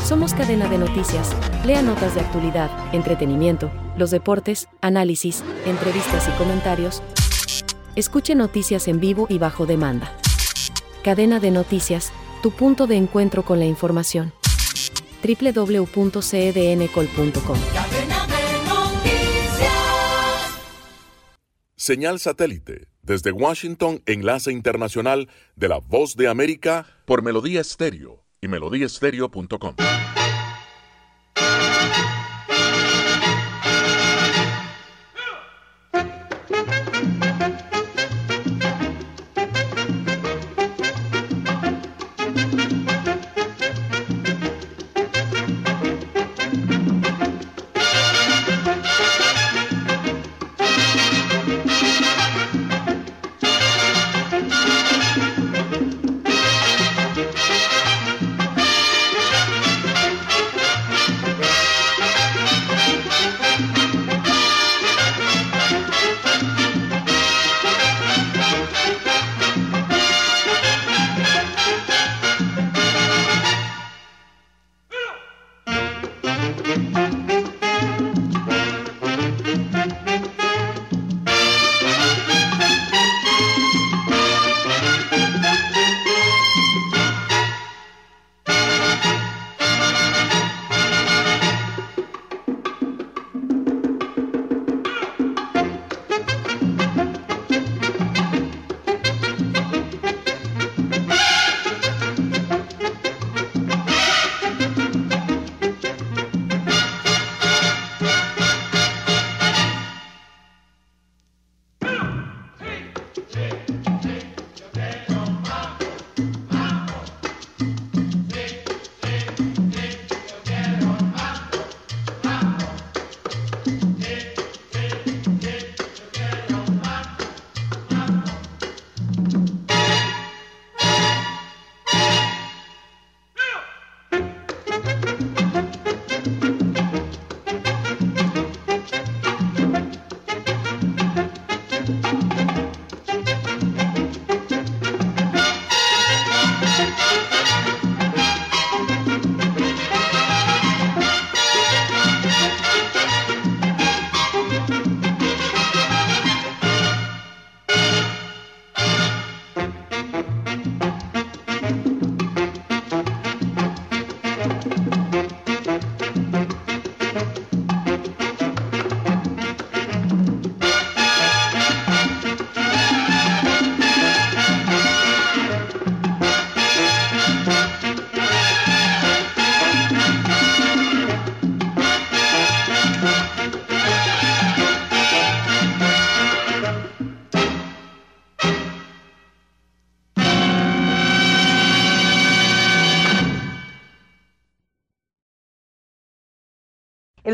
Somos 0.05 0.35
cadena 0.35 0.69
de 0.69 0.77
noticias. 0.77 1.35
Lea 1.65 1.83
notas 1.83 2.17
de 2.17 2.21
actualidad, 2.21 2.69
entretenimiento, 2.93 3.71
los 3.97 4.11
deportes, 4.11 4.67
análisis, 4.81 5.45
entrevistas 5.67 6.29
y 6.29 6.33
comentarios. 6.33 7.01
Escuche 7.95 8.35
noticias 8.35 8.89
en 8.89 8.99
vivo 8.99 9.27
y 9.29 9.39
bajo 9.39 9.67
demanda. 9.67 10.13
Cadena 11.05 11.39
de 11.39 11.53
noticias, 11.53 12.13
tu 12.43 12.51
punto 12.51 12.89
de 12.89 12.97
encuentro 12.97 13.45
con 13.45 13.61
la 13.61 13.67
información. 13.67 14.33
www.cedncol.com. 15.23 17.59
Señal 21.77 22.19
satélite 22.19 22.90
desde 23.03 23.33
Washington, 23.33 24.03
enlace 24.07 24.53
internacional 24.53 25.29
de 25.57 25.69
la 25.69 25.79
Voz 25.79 26.17
de 26.17 26.29
América 26.29 26.87
por 27.05 27.23
Melodía 27.23 27.61
Estéreo 27.61 28.25
y 28.41 28.49
melodíaestéreo.com. 28.49 29.75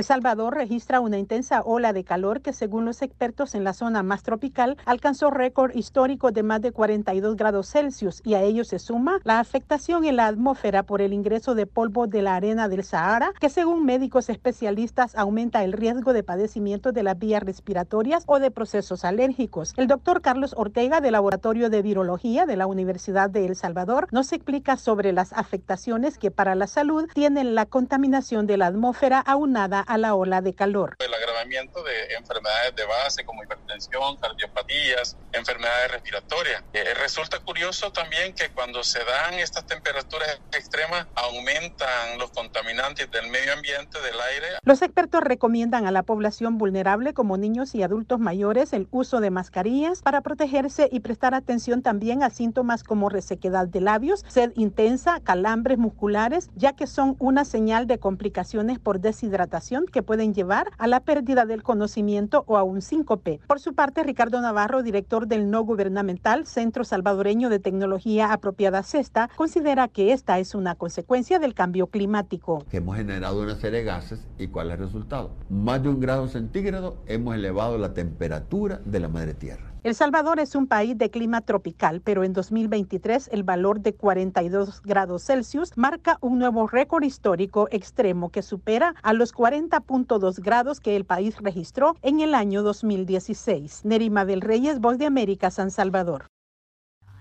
Salvador 0.07 0.55
registra 0.55 1.01
una 1.01 1.19
intensa 1.19 1.63
ola 1.63 1.93
de 1.93 2.05
calor 2.05 2.41
que 2.41 2.53
según 2.53 2.85
los 2.85 3.03
expertos 3.03 3.57
en 3.57 3.65
la 3.65 3.73
zona 3.73 4.05
más 4.05 4.23
tropical 4.23 4.77
alcanzó 4.85 5.31
récord 5.31 5.75
histórico 5.75 6.31
de 6.31 6.45
más 6.45 6.63
de 6.63 6.71
42 6.71 7.35
grados 7.35 7.69
Celsius 7.73 8.23
y 8.25 8.35
a 8.35 8.43
ello 8.43 8.63
se 8.63 8.79
suma 8.79 9.19
la 9.25 9.41
afectación 9.41 10.05
en 10.05 10.15
la 10.15 10.29
atmósfera 10.29 10.85
por 10.85 11.03
el 11.03 11.13
ingreso 11.13 11.57
de 11.57 11.67
polvo 11.67 12.07
de 12.07 12.23
la 12.23 12.37
arena 12.37 12.69
del 12.69 12.85
Sahara 12.85 13.33
que 13.41 13.51
según 13.51 13.85
médicos 13.85 14.29
especialistas 14.29 15.17
aumenta 15.17 15.65
el 15.65 15.73
riesgo 15.73 16.13
de 16.13 16.23
padecimiento 16.23 16.93
de 16.93 17.03
las 17.03 17.19
vías 17.19 17.43
respiratorias 17.43 18.23
o 18.29 18.39
de 18.39 18.53
procesos 18.53 19.05
alérgicos. 19.05 19.73
El 19.77 19.89
doctor 19.89 20.23
Carlos 20.23 20.55
Ortega 20.57 21.01
del 21.01 21.13
Laboratorio 21.13 21.69
de 21.69 21.83
Virología 21.83 22.47
de 22.47 22.57
la 22.57 22.69
Universidad 22.69 23.29
de 23.29 23.45
El 23.45 23.57
Salvador 23.57 24.07
nos 24.13 24.33
explica 24.33 24.77
sobre 24.77 25.13
las 25.13 25.33
afectaciones 25.33 26.17
que 26.17 26.31
para 26.31 26.55
la 26.55 26.69
salud 26.69 27.09
tienen 27.13 27.57
la 27.57 27.67
contaminación 27.67 28.47
de 28.47 28.57
la 28.57 28.67
atmósfera 28.67 29.19
aunada 29.19 29.81
a 29.81 29.96
la 29.99 30.15
ola 30.15 30.41
de 30.41 30.55
calor. 30.55 30.97
El 30.99 31.13
agravamiento 31.13 31.83
de 31.83 32.15
enfermedades 32.15 32.75
de 32.75 32.85
base 32.85 33.25
como 33.25 33.43
hipertensión, 33.43 34.17
cardiopatías, 34.17 35.17
enfermedades 35.33 35.93
respiratorias. 35.93 36.63
Eh, 36.73 36.95
resulta 36.95 37.39
curioso 37.41 37.93
también 37.93 38.35
que 38.35 38.51
cuando 38.51 38.83
se 38.83 38.99
dan 39.05 39.35
estas 39.35 39.67
temperaturas 39.67 40.41
extremas 40.53 41.07
aumentan 41.15 42.19
los 42.19 42.31
contaminantes 42.31 43.11
del 43.11 43.31
medio 43.31 43.53
ambiente, 43.53 44.01
del 44.01 44.21
aire. 44.21 44.47
Los 44.63 44.83
expertos 44.83 45.23
recomiendan 45.23 45.87
a 45.87 45.91
la 45.91 46.03
población 46.03 46.59
vulnerable 46.59 47.15
como 47.15 47.37
niños 47.37 47.75
y 47.75 47.83
adultos 47.83 48.19
mayores 48.19 48.73
el 48.73 48.89
uso 48.91 49.21
de 49.21 49.31
mascarillas 49.31 50.03
para 50.03 50.21
protegerse 50.21 50.89
y 50.91 51.01
prestar 51.01 51.35
atención 51.35 51.83
también 51.83 52.23
a 52.23 52.31
síntomas 52.31 52.83
como 52.83 53.09
resequedad 53.09 53.67
de 53.67 53.81
labios, 53.81 54.25
sed 54.29 54.53
intensa, 54.57 55.21
calambres 55.21 55.79
musculares, 55.79 56.51
ya 56.55 56.75
que 56.75 56.87
son 56.87 57.17
una 57.19 57.45
señal 57.45 57.87
de 57.87 57.99
complicaciones 57.99 58.79
por 58.79 59.01
deshidratación 59.01 59.86
que 59.91 60.03
pueden 60.03 60.35
llevar 60.35 60.71
a 60.79 60.87
la 60.87 61.01
pérdida 61.01 61.47
del 61.47 61.63
conocimiento 61.63 62.45
o 62.47 62.57
a 62.57 62.63
un 62.63 62.83
síncope. 62.83 63.41
Por 63.47 63.61
su 63.61 63.75
parte, 63.75 64.03
Ricardo 64.03 64.41
Navarro, 64.41 64.83
director 64.83 65.27
del 65.27 65.51
no 65.51 65.63
gubernamental 65.63 66.47
Centro 66.47 66.85
Salvadoreño 66.85 67.49
de 67.49 67.59
Tecnología 67.59 68.33
Apropiada 68.33 68.83
CESTA, 68.83 69.31
considera 69.37 69.89
que 69.89 70.13
esta 70.13 70.39
es 70.39 70.55
una 70.55 70.75
consecuencia 70.75 71.39
del 71.39 71.55
cambio 71.55 71.87
climático. 71.89 72.65
Hemos 72.73 72.97
generado 72.97 73.43
una 73.43 73.57
serie 73.57 73.81
de 73.81 73.85
gases 73.85 74.27
y 74.39 74.49
cuál 74.49 74.69
es 74.69 74.75
el 74.75 74.87
resultado. 74.87 75.31
Más 75.49 75.83
de 75.83 75.89
un 75.89 76.01
grado 76.01 76.29
centígrado 76.29 76.97
hemos 77.07 77.35
elevado 77.35 77.79
la 77.79 77.95
temperatura 77.95 78.81
de 78.85 79.01
la 79.01 79.09
madre 79.09 79.35
tierra. 79.35 79.76
El 79.87 79.95
Salvador 79.95 80.41
es 80.41 80.57
un 80.57 80.67
país 80.67 80.99
de 80.99 81.11
clima 81.11 81.43
tropical, 81.43 82.01
pero 82.01 82.25
en 82.25 82.33
2023 82.33 83.29
el 83.31 83.45
valor 83.45 83.83
de 83.83 83.95
42 83.95 84.83
grados 84.83 85.23
Celsius 85.23 85.77
marca 85.77 86.19
un 86.21 86.41
nuevo 86.41 86.67
récord 86.67 87.05
histórico 87.05 87.69
extremo 87.71 88.33
que 88.33 88.43
supera 88.43 88.97
a 89.05 89.13
los 89.13 89.33
40.2 89.33 90.43
grados 90.43 90.81
que 90.81 90.97
el 90.97 91.05
país 91.05 91.37
registró 91.41 91.95
en 92.03 92.19
el 92.19 92.35
año 92.35 92.65
2016. 92.65 93.83
Nerima 93.85 94.25
del 94.25 94.41
Reyes, 94.41 94.81
Voz 94.81 94.99
de 94.99 95.07
América, 95.07 95.53
San 95.53 95.71
Salvador. 95.71 96.27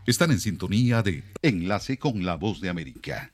Están 0.07 0.31
en 0.31 0.39
sintonía 0.39 1.03
de 1.03 1.23
Enlace 1.43 1.99
con 1.99 2.25
la 2.25 2.33
Voz 2.33 2.61
de 2.61 2.69
América. 2.69 3.31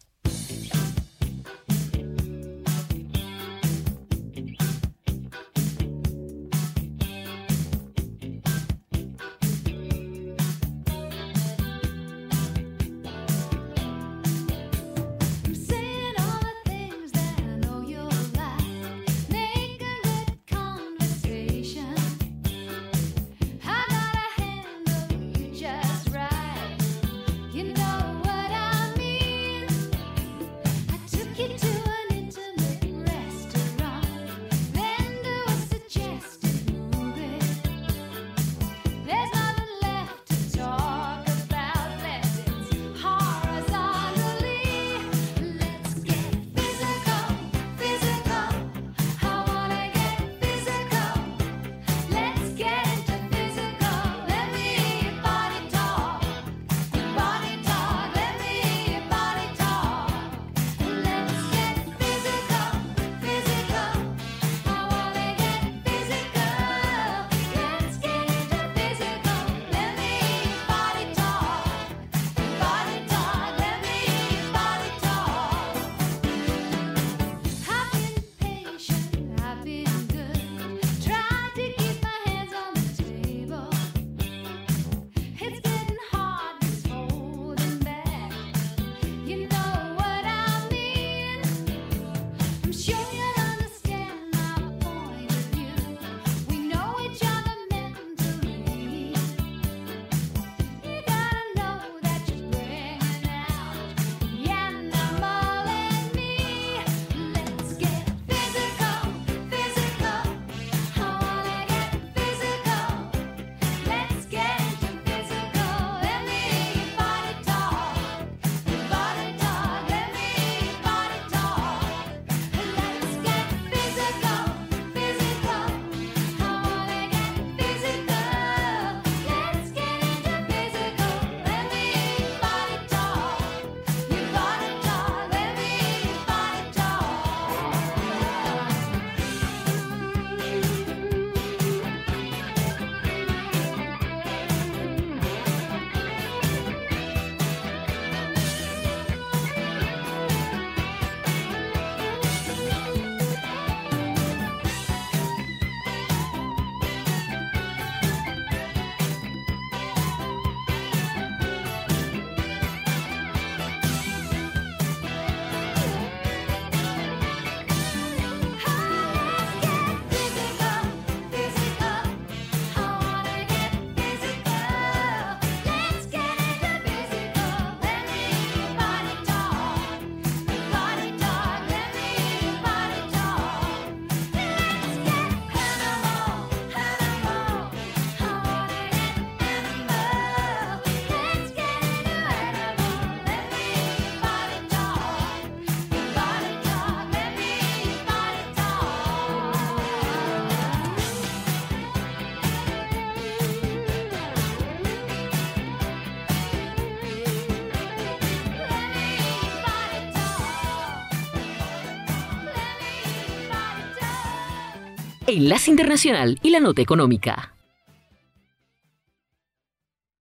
Enlace 215.32 215.72
Internacional 215.72 216.38
y 216.44 216.50
la 216.50 216.60
Nota 216.60 216.82
Económica. 216.82 217.56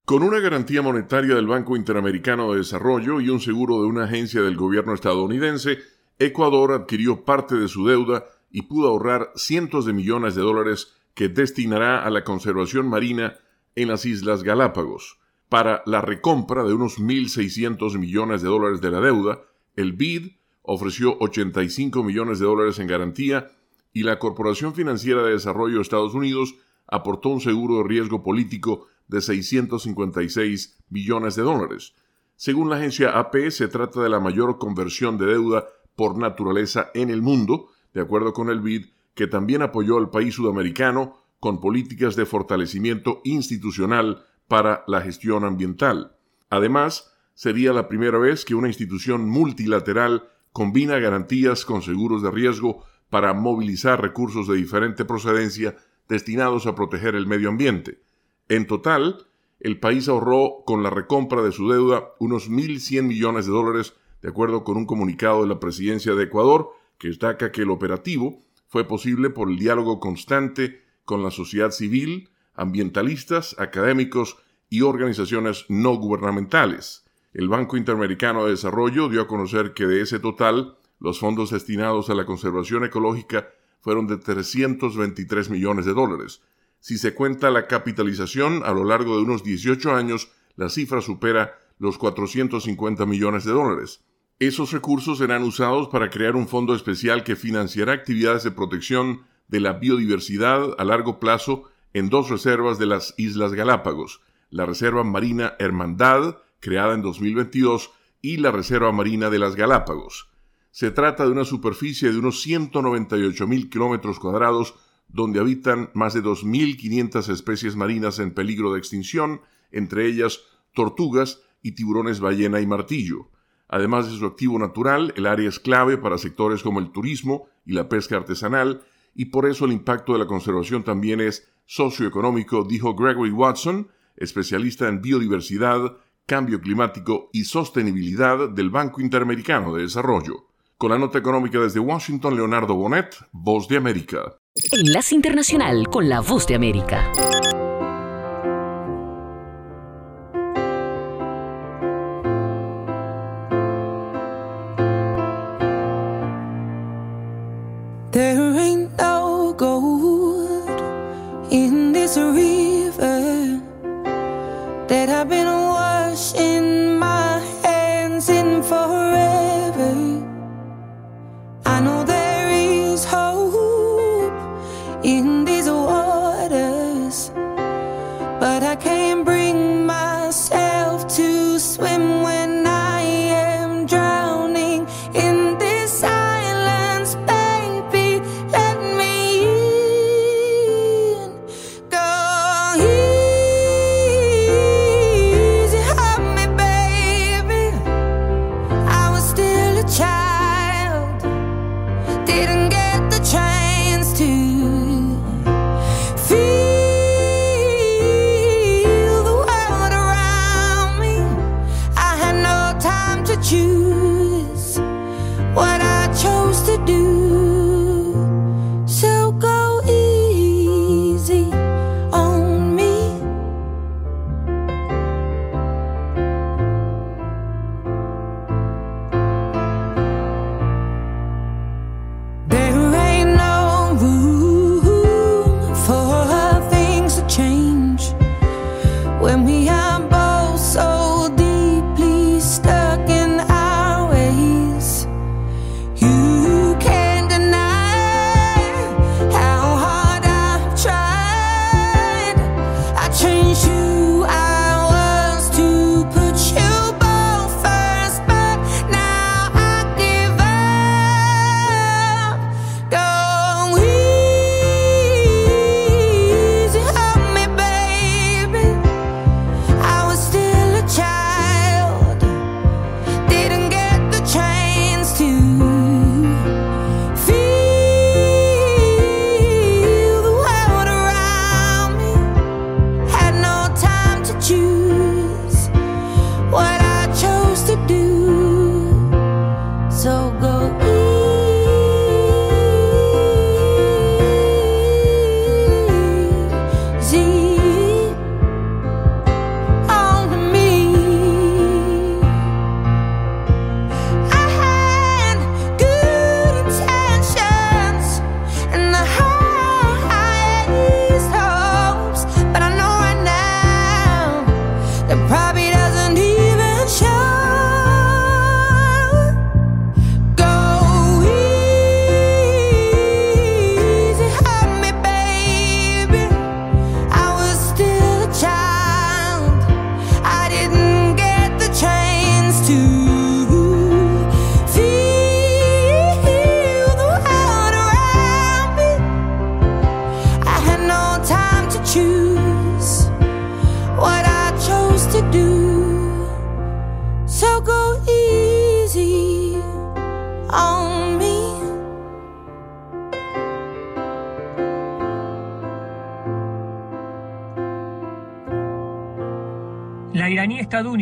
Con 0.04 0.22
una 0.22 0.38
garantía 0.38 0.82
monetaria 0.82 1.34
del 1.34 1.48
Banco 1.48 1.74
Interamericano 1.74 2.52
de 2.52 2.58
Desarrollo 2.58 3.20
y 3.20 3.28
un 3.28 3.40
seguro 3.40 3.82
de 3.82 3.88
una 3.88 4.04
agencia 4.04 4.40
del 4.40 4.56
gobierno 4.56 4.94
estadounidense, 4.94 5.78
Ecuador 6.20 6.70
adquirió 6.70 7.24
parte 7.24 7.56
de 7.56 7.66
su 7.66 7.88
deuda 7.88 8.24
y 8.52 8.62
pudo 8.62 8.86
ahorrar 8.86 9.32
cientos 9.34 9.84
de 9.84 9.94
millones 9.94 10.36
de 10.36 10.42
dólares 10.42 10.94
que 11.14 11.28
destinará 11.28 12.04
a 12.04 12.10
la 12.10 12.22
conservación 12.22 12.88
marina 12.88 13.34
en 13.74 13.88
las 13.88 14.06
Islas 14.06 14.44
Galápagos. 14.44 15.18
Para 15.48 15.82
la 15.86 16.02
recompra 16.02 16.62
de 16.62 16.74
unos 16.74 17.00
1.600 17.00 17.98
millones 17.98 18.42
de 18.42 18.48
dólares 18.48 18.80
de 18.80 18.90
la 18.92 19.00
deuda, 19.00 19.40
el 19.74 19.92
BID 19.92 20.36
ofreció 20.62 21.16
85 21.18 22.04
millones 22.04 22.38
de 22.38 22.46
dólares 22.46 22.78
en 22.78 22.86
garantía 22.86 23.50
y 23.92 24.02
la 24.02 24.18
Corporación 24.18 24.74
Financiera 24.74 25.22
de 25.22 25.32
Desarrollo 25.32 25.76
de 25.76 25.82
Estados 25.82 26.14
Unidos 26.14 26.54
aportó 26.86 27.28
un 27.28 27.40
seguro 27.40 27.78
de 27.78 27.88
riesgo 27.88 28.22
político 28.22 28.86
de 29.08 29.20
656 29.20 30.78
millones 30.88 31.36
de 31.36 31.42
dólares. 31.42 31.94
Según 32.36 32.70
la 32.70 32.76
agencia 32.76 33.18
AP, 33.18 33.50
se 33.50 33.68
trata 33.68 34.02
de 34.02 34.08
la 34.08 34.20
mayor 34.20 34.58
conversión 34.58 35.18
de 35.18 35.26
deuda 35.26 35.66
por 35.96 36.16
naturaleza 36.16 36.90
en 36.94 37.10
el 37.10 37.20
mundo, 37.20 37.68
de 37.92 38.00
acuerdo 38.00 38.32
con 38.32 38.48
el 38.48 38.60
BID, 38.60 38.86
que 39.14 39.26
también 39.26 39.62
apoyó 39.62 39.98
al 39.98 40.10
país 40.10 40.34
sudamericano 40.34 41.18
con 41.40 41.60
políticas 41.60 42.16
de 42.16 42.26
fortalecimiento 42.26 43.20
institucional 43.24 44.24
para 44.48 44.84
la 44.86 45.00
gestión 45.00 45.44
ambiental. 45.44 46.16
Además, 46.48 47.12
sería 47.34 47.72
la 47.72 47.88
primera 47.88 48.18
vez 48.18 48.44
que 48.44 48.54
una 48.54 48.68
institución 48.68 49.28
multilateral 49.28 50.28
combina 50.52 50.98
garantías 50.98 51.64
con 51.64 51.82
seguros 51.82 52.22
de 52.22 52.30
riesgo 52.30 52.84
para 53.10 53.34
movilizar 53.34 54.00
recursos 54.00 54.48
de 54.48 54.56
diferente 54.56 55.04
procedencia 55.04 55.76
destinados 56.08 56.66
a 56.66 56.74
proteger 56.74 57.14
el 57.14 57.26
medio 57.26 57.48
ambiente. 57.48 58.00
En 58.48 58.66
total, 58.66 59.26
el 59.60 59.78
país 59.78 60.08
ahorró 60.08 60.62
con 60.64 60.82
la 60.82 60.90
recompra 60.90 61.42
de 61.42 61.52
su 61.52 61.68
deuda 61.68 62.12
unos 62.18 62.50
1.100 62.50 63.02
millones 63.02 63.46
de 63.46 63.52
dólares, 63.52 63.94
de 64.22 64.30
acuerdo 64.30 64.64
con 64.64 64.76
un 64.76 64.86
comunicado 64.86 65.42
de 65.42 65.48
la 65.48 65.60
presidencia 65.60 66.14
de 66.14 66.24
Ecuador, 66.24 66.70
que 66.98 67.08
destaca 67.08 67.52
que 67.52 67.62
el 67.62 67.70
operativo 67.70 68.38
fue 68.68 68.86
posible 68.86 69.30
por 69.30 69.50
el 69.50 69.58
diálogo 69.58 70.00
constante 70.00 70.82
con 71.04 71.22
la 71.22 71.30
sociedad 71.30 71.70
civil, 71.72 72.30
ambientalistas, 72.54 73.56
académicos 73.58 74.36
y 74.68 74.82
organizaciones 74.82 75.66
no 75.68 75.94
gubernamentales. 75.96 77.04
El 77.32 77.48
Banco 77.48 77.76
Interamericano 77.76 78.44
de 78.44 78.52
Desarrollo 78.52 79.08
dio 79.08 79.22
a 79.22 79.26
conocer 79.26 79.72
que 79.74 79.86
de 79.86 80.00
ese 80.02 80.18
total, 80.18 80.76
los 81.00 81.18
fondos 81.18 81.50
destinados 81.50 82.10
a 82.10 82.14
la 82.14 82.26
conservación 82.26 82.84
ecológica 82.84 83.48
fueron 83.80 84.06
de 84.06 84.18
323 84.18 85.50
millones 85.50 85.86
de 85.86 85.94
dólares. 85.94 86.42
Si 86.78 86.98
se 86.98 87.14
cuenta 87.14 87.50
la 87.50 87.66
capitalización 87.66 88.62
a 88.64 88.72
lo 88.72 88.84
largo 88.84 89.16
de 89.16 89.22
unos 89.22 89.42
18 89.42 89.94
años, 89.94 90.30
la 90.56 90.68
cifra 90.68 91.00
supera 91.00 91.58
los 91.78 91.98
450 91.98 93.06
millones 93.06 93.44
de 93.44 93.52
dólares. 93.52 94.02
Esos 94.38 94.72
recursos 94.72 95.18
serán 95.18 95.42
usados 95.42 95.88
para 95.88 96.08
crear 96.10 96.36
un 96.36 96.48
fondo 96.48 96.74
especial 96.74 97.24
que 97.24 97.36
financiará 97.36 97.92
actividades 97.92 98.44
de 98.44 98.50
protección 98.50 99.22
de 99.48 99.60
la 99.60 99.74
biodiversidad 99.74 100.74
a 100.78 100.84
largo 100.84 101.18
plazo 101.20 101.64
en 101.92 102.08
dos 102.08 102.30
reservas 102.30 102.78
de 102.78 102.86
las 102.86 103.14
Islas 103.18 103.52
Galápagos, 103.52 104.20
la 104.48 104.64
Reserva 104.64 105.04
Marina 105.04 105.54
Hermandad, 105.58 106.38
creada 106.60 106.94
en 106.94 107.02
2022, 107.02 107.90
y 108.22 108.36
la 108.36 108.50
Reserva 108.50 108.92
Marina 108.92 109.28
de 109.28 109.38
las 109.38 109.56
Galápagos. 109.56 110.29
Se 110.70 110.92
trata 110.92 111.24
de 111.24 111.32
una 111.32 111.44
superficie 111.44 112.12
de 112.12 112.18
unos 112.18 112.42
198 112.42 113.46
mil 113.48 113.68
kilómetros 113.68 114.20
cuadrados 114.20 114.74
donde 115.08 115.40
habitan 115.40 115.90
más 115.94 116.14
de 116.14 116.22
2.500 116.22 117.28
especies 117.28 117.74
marinas 117.74 118.20
en 118.20 118.32
peligro 118.32 118.72
de 118.72 118.78
extinción, 118.78 119.40
entre 119.72 120.06
ellas 120.06 120.40
tortugas 120.72 121.42
y 121.62 121.72
tiburones 121.72 122.20
ballena 122.20 122.60
y 122.60 122.66
martillo. 122.66 123.30
Además 123.68 124.10
de 124.10 124.16
su 124.16 124.24
activo 124.26 124.58
natural, 124.58 125.12
el 125.16 125.26
área 125.26 125.48
es 125.48 125.58
clave 125.58 125.98
para 125.98 126.18
sectores 126.18 126.62
como 126.62 126.78
el 126.78 126.92
turismo 126.92 127.48
y 127.66 127.72
la 127.72 127.88
pesca 127.88 128.16
artesanal, 128.16 128.82
y 129.14 129.26
por 129.26 129.46
eso 129.46 129.64
el 129.64 129.72
impacto 129.72 130.12
de 130.12 130.20
la 130.20 130.26
conservación 130.26 130.84
también 130.84 131.20
es 131.20 131.48
socioeconómico, 131.66 132.64
dijo 132.64 132.94
Gregory 132.94 133.32
Watson, 133.32 133.88
especialista 134.16 134.88
en 134.88 135.02
biodiversidad, 135.02 135.96
cambio 136.26 136.60
climático 136.60 137.28
y 137.32 137.44
sostenibilidad 137.44 138.48
del 138.48 138.70
Banco 138.70 139.00
Interamericano 139.00 139.74
de 139.74 139.82
Desarrollo. 139.82 140.49
Con 140.80 140.92
la 140.92 140.96
nota 140.96 141.18
económica 141.18 141.58
desde 141.58 141.78
Washington, 141.78 142.36
Leonardo 142.36 142.74
Bonet, 142.74 143.14
Voz 143.32 143.68
de 143.68 143.76
América. 143.76 144.38
Enlace 144.72 145.14
Internacional 145.14 145.86
con 145.88 146.08
la 146.08 146.20
Voz 146.20 146.46
de 146.46 146.54
América. 146.54 147.12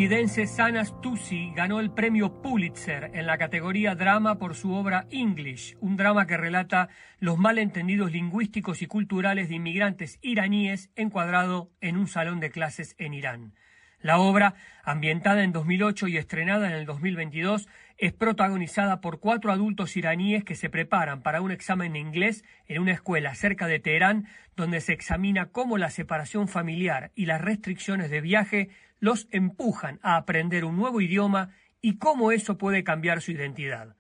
Estadounidense 0.09 0.47
Sanas 0.47 0.99
Tusi 1.03 1.53
ganó 1.55 1.81
el 1.81 1.91
premio 1.91 2.41
Pulitzer 2.41 3.11
en 3.13 3.27
la 3.27 3.37
categoría 3.37 3.95
drama 3.95 4.39
por 4.39 4.55
su 4.55 4.73
obra 4.73 5.07
English, 5.11 5.77
un 5.81 5.99
drama 5.99 6.27
que 6.27 6.39
relata 6.39 6.89
los 7.19 7.37
malentendidos 7.37 8.11
lingüísticos 8.11 8.81
y 8.81 8.87
culturales 8.87 9.51
de 9.51 9.57
inmigrantes 9.57 10.19
iraníes 10.23 10.89
encuadrado 10.97 11.71
en 11.83 11.99
un 11.99 12.07
salón 12.07 12.41
de 12.41 12.51
clases 12.51 12.95
en 12.97 13.13
Irán. 13.13 13.53
La 14.01 14.19
obra, 14.19 14.55
ambientada 14.83 15.43
en 15.43 15.53
2008 15.53 16.09
y 16.09 16.17
estrenada 16.17 16.69
en 16.69 16.73
el 16.73 16.87
2022, 16.87 17.69
es 17.99 18.13
protagonizada 18.15 19.03
por 19.03 19.21
cuatro 19.21 19.53
adultos 19.53 19.95
iraníes 19.97 20.43
que 20.43 20.55
se 20.55 20.71
preparan 20.71 21.21
para 21.21 21.43
un 21.43 21.51
examen 21.51 21.93
de 21.93 21.99
inglés 21.99 22.45
en 22.67 22.81
una 22.81 22.93
escuela 22.93 23.35
cerca 23.35 23.67
de 23.67 23.79
Teherán, 23.79 24.27
donde 24.57 24.81
se 24.81 24.95
examina 24.95 25.51
cómo 25.51 25.77
la 25.77 25.91
separación 25.91 26.49
familiar 26.49 27.11
y 27.15 27.27
las 27.27 27.43
restricciones 27.43 28.09
de 28.09 28.23
viaje 28.23 28.71
los 29.01 29.29
empujan 29.31 29.99
a 30.03 30.17
aprender 30.17 30.65
un 30.65 30.77
nuevo 30.77 31.01
idioma 31.01 31.51
y 31.81 31.99
cómo 31.99 32.33
eso 32.33 32.59
puede 32.59 32.85
cambiar 32.85 33.21
su 33.21 33.33
identidad. 33.33 33.97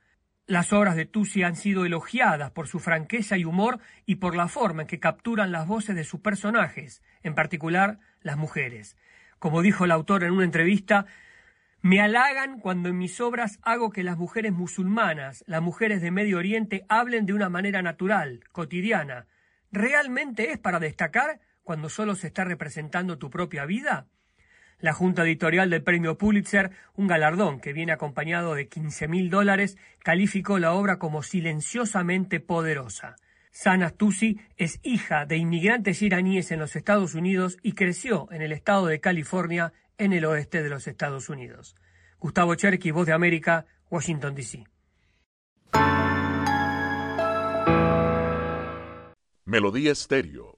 Las 0.47 0.73
obras 0.73 0.97
de 0.97 1.05
Tusi 1.05 1.43
han 1.43 1.57
sido 1.57 1.85
elogiadas 1.85 2.51
por 2.53 2.69
su 2.69 2.79
franqueza 2.79 3.37
y 3.37 3.45
humor 3.45 3.81
y 4.07 4.17
por 4.17 4.35
la 4.35 4.49
forma 4.49 4.83
en 4.83 4.89
que 4.89 4.99
capturan 4.99 5.53
las 5.53 5.67
voces 5.67 5.95
de 5.95 6.05
sus 6.05 6.21
personajes, 6.21 7.03
en 7.23 7.35
particular 7.35 7.99
las 8.23 8.39
mujeres. 8.39 8.97
Como 9.39 9.61
dijo 9.61 9.85
el 9.85 9.91
autor 9.91 10.25
en 10.25 10.33
una 10.33 10.45
entrevista, 10.45 11.05
me 11.83 12.01
halagan 12.01 12.59
cuando 12.59 12.89
en 12.89 12.99
mis 12.99 13.21
obras 13.21 13.59
hago 13.63 13.91
que 13.91 14.03
las 14.03 14.17
mujeres 14.17 14.53
musulmanas, 14.53 15.45
las 15.47 15.63
mujeres 15.63 16.01
de 16.01 16.11
Medio 16.11 16.39
Oriente, 16.39 16.85
hablen 16.89 17.27
de 17.27 17.35
una 17.35 17.49
manera 17.49 17.83
natural, 17.83 18.41
cotidiana. 18.51 19.27
¿Realmente 19.71 20.51
es 20.51 20.59
para 20.59 20.81
destacar 20.81 21.41
cuando 21.63 21.89
solo 21.89 22.17
se 22.17 22.29
está 22.29 22.45
representando 22.45 23.19
tu 23.19 23.31
propia 23.31 23.67
vida? 23.67 24.07
La 24.81 24.93
junta 24.93 25.25
editorial 25.25 25.71
del 25.71 25.83
premio 25.83 26.17
Pulitzer, 26.17 26.71
un 26.95 27.09
galardón 27.09 27.61
que 27.61 27.73
viene 27.73 27.91
acompañado 27.91 28.55
de 28.55 28.69
15 28.69 29.09
mil 29.09 29.29
dólares, 29.29 29.77
calificó 30.05 30.61
la 30.61 30.73
obra 30.73 30.99
como 31.01 31.25
silenciosamente 31.25 32.39
poderosa. 32.39 33.17
Sana 33.51 33.93
es 34.57 34.79
hija 34.85 35.27
de 35.27 35.37
inmigrantes 35.37 36.01
iraníes 36.01 36.53
en 36.53 36.61
los 36.61 36.77
Estados 36.77 37.15
Unidos 37.15 37.59
y 37.61 37.73
creció 37.73 38.29
en 38.31 38.41
el 38.41 38.53
estado 38.53 38.87
de 38.87 39.01
California, 39.01 39.73
en 39.99 40.13
el 40.13 40.25
oeste 40.25 40.63
de 40.63 40.69
los 40.69 40.87
Estados 40.87 41.29
Unidos. 41.29 41.75
Gustavo 42.21 42.55
Cherky, 42.55 42.93
Voz 42.93 43.07
de 43.07 43.15
América, 43.15 43.67
Washington, 43.91 44.37
D.C. 44.37 44.65
Melodía 49.45 49.91
Estéreo, 49.91 50.58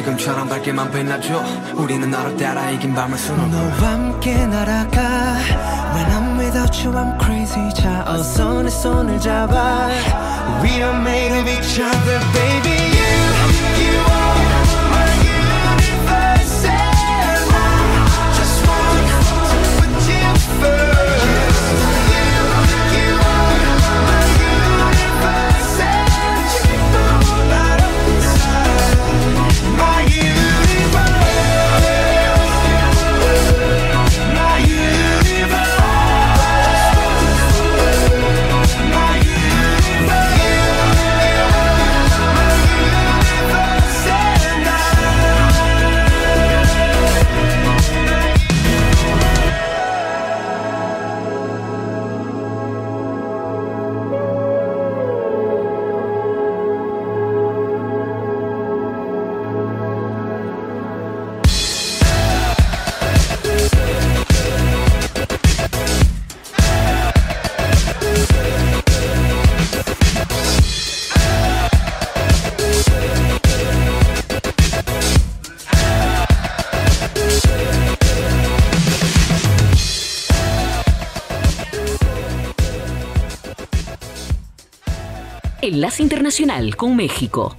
지금처럼 0.00 0.48
밝게만 0.48 0.90
빛나줘. 0.90 1.42
우리는 1.76 2.10
너를 2.10 2.36
따라 2.36 2.70
이긴 2.70 2.94
밤을 2.94 3.18
수놓고 3.18 3.79
Con 86.76 86.94
México. 86.94 87.56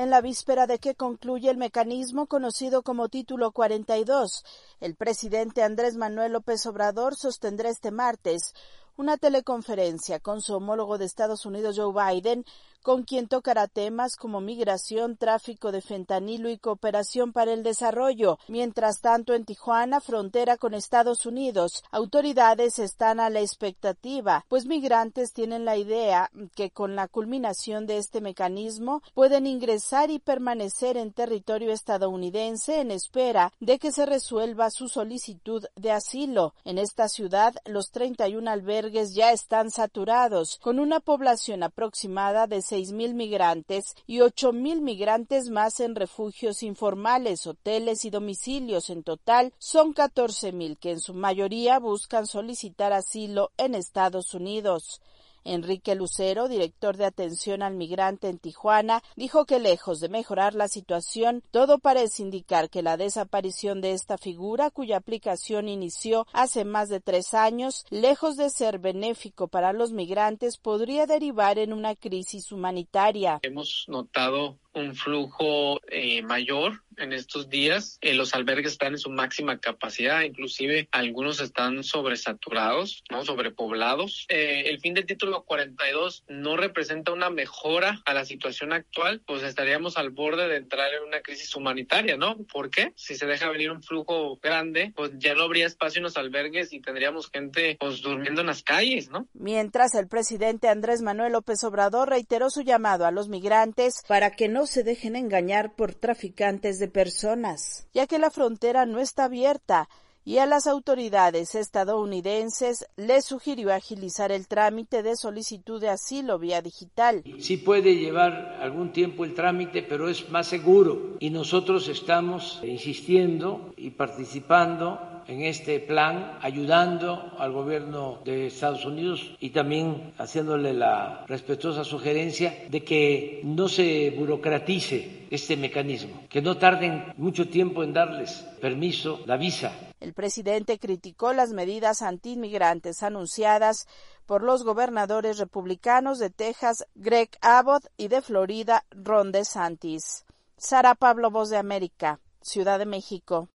En 0.00 0.10
la 0.10 0.20
víspera 0.20 0.66
de 0.66 0.80
que 0.80 0.96
concluye 0.96 1.48
el 1.48 1.56
mecanismo 1.56 2.26
conocido 2.26 2.82
como 2.82 3.08
Título 3.08 3.52
42, 3.52 4.44
el 4.80 4.96
presidente 4.96 5.62
Andrés 5.62 5.94
Manuel 5.94 6.32
López 6.32 6.66
Obrador 6.66 7.14
sostendrá 7.14 7.70
este 7.70 7.92
martes 7.92 8.52
una 8.96 9.16
teleconferencia 9.16 10.18
con 10.18 10.42
su 10.42 10.54
homólogo 10.54 10.98
de 10.98 11.04
Estados 11.04 11.46
Unidos 11.46 11.78
Joe 11.78 11.94
Biden 11.94 12.44
con 12.82 13.02
quien 13.02 13.28
tocará 13.28 13.66
temas 13.68 14.16
como 14.16 14.40
migración, 14.40 15.16
tráfico 15.16 15.72
de 15.72 15.80
fentanilo 15.80 16.48
y 16.48 16.58
cooperación 16.58 17.32
para 17.32 17.52
el 17.52 17.62
desarrollo. 17.62 18.38
Mientras 18.48 19.00
tanto, 19.00 19.34
en 19.34 19.44
Tijuana, 19.44 20.00
frontera 20.00 20.56
con 20.56 20.74
Estados 20.74 21.26
Unidos, 21.26 21.84
autoridades 21.90 22.78
están 22.78 23.20
a 23.20 23.30
la 23.30 23.40
expectativa, 23.40 24.44
pues 24.48 24.66
migrantes 24.66 25.32
tienen 25.32 25.64
la 25.64 25.76
idea 25.76 26.30
que 26.54 26.70
con 26.70 26.96
la 26.96 27.08
culminación 27.08 27.86
de 27.86 27.98
este 27.98 28.20
mecanismo 28.20 29.02
pueden 29.14 29.46
ingresar 29.46 30.10
y 30.10 30.18
permanecer 30.18 30.96
en 30.96 31.12
territorio 31.12 31.72
estadounidense 31.72 32.80
en 32.80 32.90
espera 32.90 33.52
de 33.60 33.78
que 33.78 33.92
se 33.92 34.06
resuelva 34.06 34.70
su 34.70 34.88
solicitud 34.88 35.64
de 35.76 35.92
asilo. 35.92 36.54
En 36.64 36.78
esta 36.78 37.08
ciudad, 37.08 37.54
los 37.64 37.90
31 37.90 38.50
albergues 38.50 39.14
ya 39.14 39.32
están 39.32 39.70
saturados, 39.70 40.58
con 40.62 40.78
una 40.78 41.00
población 41.00 41.62
aproximada 41.62 42.46
de 42.46 42.62
seis 42.70 42.92
mil 42.92 43.14
migrantes 43.14 43.94
y 44.06 44.20
ocho 44.20 44.52
mil 44.52 44.80
migrantes 44.80 45.50
más 45.50 45.80
en 45.80 45.94
refugios 45.94 46.62
informales, 46.62 47.46
hoteles 47.46 48.04
y 48.04 48.10
domicilios. 48.10 48.88
En 48.90 49.02
total, 49.02 49.52
son 49.58 49.92
catorce 49.92 50.52
mil 50.52 50.78
que 50.78 50.92
en 50.92 51.00
su 51.00 51.12
mayoría 51.12 51.78
buscan 51.78 52.26
solicitar 52.26 52.92
asilo 52.92 53.50
en 53.56 53.74
Estados 53.74 54.34
Unidos. 54.34 55.00
Enrique 55.44 55.94
Lucero, 55.94 56.48
director 56.48 56.96
de 56.96 57.06
atención 57.06 57.62
al 57.62 57.74
migrante 57.74 58.28
en 58.28 58.38
Tijuana, 58.38 59.02
dijo 59.16 59.44
que 59.44 59.58
lejos 59.58 60.00
de 60.00 60.08
mejorar 60.08 60.54
la 60.54 60.68
situación, 60.68 61.42
todo 61.50 61.78
parece 61.78 62.22
indicar 62.22 62.70
que 62.70 62.82
la 62.82 62.96
desaparición 62.96 63.80
de 63.80 63.92
esta 63.92 64.18
figura, 64.18 64.70
cuya 64.70 64.96
aplicación 64.96 65.68
inició 65.68 66.26
hace 66.32 66.64
más 66.64 66.88
de 66.88 67.00
tres 67.00 67.34
años, 67.34 67.84
lejos 67.90 68.36
de 68.36 68.50
ser 68.50 68.78
benéfico 68.78 69.48
para 69.48 69.72
los 69.72 69.92
migrantes, 69.92 70.58
podría 70.58 71.06
derivar 71.06 71.58
en 71.58 71.72
una 71.72 71.94
crisis 71.96 72.52
humanitaria. 72.52 73.38
Hemos 73.42 73.84
notado 73.88 74.58
un 74.72 74.94
flujo 74.94 75.80
eh, 75.88 76.22
mayor 76.22 76.82
en 77.00 77.12
estos 77.12 77.48
días. 77.48 77.98
Eh, 78.00 78.14
los 78.14 78.34
albergues 78.34 78.72
están 78.72 78.92
en 78.92 78.98
su 78.98 79.10
máxima 79.10 79.58
capacidad, 79.58 80.22
inclusive 80.22 80.88
algunos 80.92 81.40
están 81.40 81.82
sobresaturados, 81.82 83.02
no 83.10 83.24
sobrepoblados. 83.24 84.26
Eh, 84.28 84.64
el 84.66 84.80
fin 84.80 84.94
del 84.94 85.06
título 85.06 85.44
42 85.44 86.24
no 86.28 86.56
representa 86.56 87.12
una 87.12 87.30
mejora 87.30 88.00
a 88.04 88.14
la 88.14 88.24
situación 88.24 88.72
actual, 88.72 89.22
pues 89.26 89.42
estaríamos 89.42 89.96
al 89.96 90.10
borde 90.10 90.48
de 90.48 90.56
entrar 90.56 90.92
en 90.92 91.04
una 91.04 91.20
crisis 91.20 91.54
humanitaria, 91.56 92.16
¿no? 92.16 92.36
¿Por 92.44 92.70
qué? 92.70 92.92
Si 92.96 93.14
se 93.14 93.26
deja 93.26 93.48
venir 93.48 93.70
un 93.70 93.82
flujo 93.82 94.38
grande, 94.42 94.92
pues 94.94 95.12
ya 95.18 95.34
no 95.34 95.42
habría 95.42 95.66
espacio 95.66 96.00
en 96.00 96.04
los 96.04 96.16
albergues 96.16 96.72
y 96.72 96.80
tendríamos 96.80 97.30
gente 97.30 97.76
pues 97.80 98.02
durmiendo 98.02 98.42
en 98.42 98.48
las 98.48 98.62
calles, 98.62 99.10
¿no? 99.10 99.26
Mientras 99.32 99.94
el 99.94 100.06
presidente 100.06 100.68
Andrés 100.68 101.02
Manuel 101.02 101.32
López 101.32 101.64
Obrador 101.64 102.10
reiteró 102.10 102.50
su 102.50 102.62
llamado 102.62 103.06
a 103.06 103.10
los 103.10 103.28
migrantes 103.28 104.02
para 104.06 104.30
que 104.32 104.48
no 104.48 104.59
se 104.66 104.82
dejen 104.82 105.16
engañar 105.16 105.74
por 105.74 105.94
traficantes 105.94 106.78
de 106.78 106.88
personas, 106.88 107.86
ya 107.92 108.06
que 108.06 108.18
la 108.18 108.30
frontera 108.30 108.86
no 108.86 109.00
está 109.00 109.24
abierta 109.24 109.88
y 110.24 110.38
a 110.38 110.46
las 110.46 110.66
autoridades 110.66 111.54
estadounidenses 111.54 112.86
les 112.96 113.24
sugirió 113.24 113.72
agilizar 113.72 114.30
el 114.32 114.46
trámite 114.48 115.02
de 115.02 115.16
solicitud 115.16 115.80
de 115.80 115.88
asilo 115.88 116.38
vía 116.38 116.60
digital. 116.60 117.24
Sí 117.38 117.56
puede 117.56 117.96
llevar 117.96 118.58
algún 118.60 118.92
tiempo 118.92 119.24
el 119.24 119.34
trámite, 119.34 119.82
pero 119.82 120.08
es 120.08 120.28
más 120.30 120.46
seguro 120.46 121.16
y 121.18 121.30
nosotros 121.30 121.88
estamos 121.88 122.60
insistiendo 122.62 123.72
y 123.76 123.90
participando 123.90 125.00
en 125.30 125.42
este 125.42 125.78
plan, 125.78 126.38
ayudando 126.42 127.32
al 127.38 127.52
gobierno 127.52 128.18
de 128.24 128.48
Estados 128.48 128.84
Unidos 128.84 129.36
y 129.38 129.50
también 129.50 130.12
haciéndole 130.18 130.74
la 130.74 131.24
respetuosa 131.28 131.84
sugerencia 131.84 132.64
de 132.68 132.82
que 132.82 133.40
no 133.44 133.68
se 133.68 134.10
burocratice 134.10 135.28
este 135.30 135.56
mecanismo, 135.56 136.24
que 136.28 136.42
no 136.42 136.56
tarden 136.56 137.14
mucho 137.16 137.48
tiempo 137.48 137.84
en 137.84 137.92
darles 137.92 138.44
permiso, 138.60 139.20
la 139.26 139.36
visa. 139.36 139.72
El 140.00 140.14
presidente 140.14 140.80
criticó 140.80 141.32
las 141.32 141.52
medidas 141.52 142.02
antiinmigrantes 142.02 143.04
anunciadas 143.04 143.86
por 144.26 144.42
los 144.42 144.64
gobernadores 144.64 145.38
republicanos 145.38 146.18
de 146.18 146.30
Texas, 146.30 146.86
Greg 146.96 147.30
Abbott, 147.40 147.84
y 147.96 148.08
de 148.08 148.20
Florida, 148.20 148.84
Ron 148.90 149.30
DeSantis. 149.30 150.24
Sara 150.56 150.94
Pablo, 150.94 151.30
Voz 151.30 151.50
de 151.50 151.56
América, 151.56 152.18
Ciudad 152.42 152.78
de 152.80 152.86
México. 152.86 153.48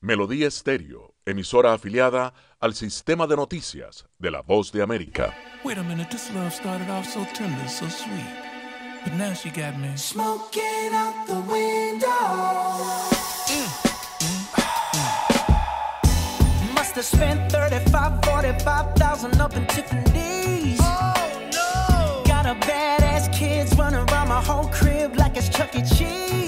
Melodía 0.00 0.46
Estéreo, 0.46 1.16
emisora 1.26 1.72
afiliada 1.72 2.32
al 2.60 2.74
sistema 2.74 3.26
de 3.26 3.34
noticias 3.34 4.06
de 4.20 4.30
la 4.30 4.42
Voz 4.42 4.70
de 4.70 4.80
América. 4.80 5.34
Wait 5.64 5.76
a 5.76 5.82
minute, 5.82 6.08
this 6.08 6.32
love 6.32 6.52
started 6.52 6.88
off 6.88 7.04
so 7.04 7.26
tender, 7.34 7.68
so 7.68 7.88
sweet. 7.88 8.48
But 9.02 9.14
now 9.14 9.34
she 9.34 9.50
got 9.50 9.76
me 9.76 9.96
smoking 9.96 10.94
out 10.94 11.26
the 11.26 11.40
window. 11.50 12.08
Must 16.74 16.94
have 16.94 17.04
spent 17.04 17.50
35, 17.50 18.24
45,000 18.24 19.40
up 19.40 19.56
in 19.56 19.66
Tiffany's. 19.66 20.78
Oh 20.80 21.50
no! 21.52 22.22
Got 22.24 22.46
a 22.46 22.54
badass 22.64 23.32
kids 23.36 23.76
running 23.76 24.08
around 24.08 24.28
my 24.28 24.40
whole 24.40 24.68
crib 24.68 25.16
like 25.16 25.36
it's 25.36 25.48
Chuck 25.48 25.74
E. 25.74 25.82
Cheese. 25.82 26.47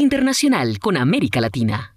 Internacional 0.00 0.78
con 0.78 0.96
América 0.96 1.40
Latina. 1.40 1.96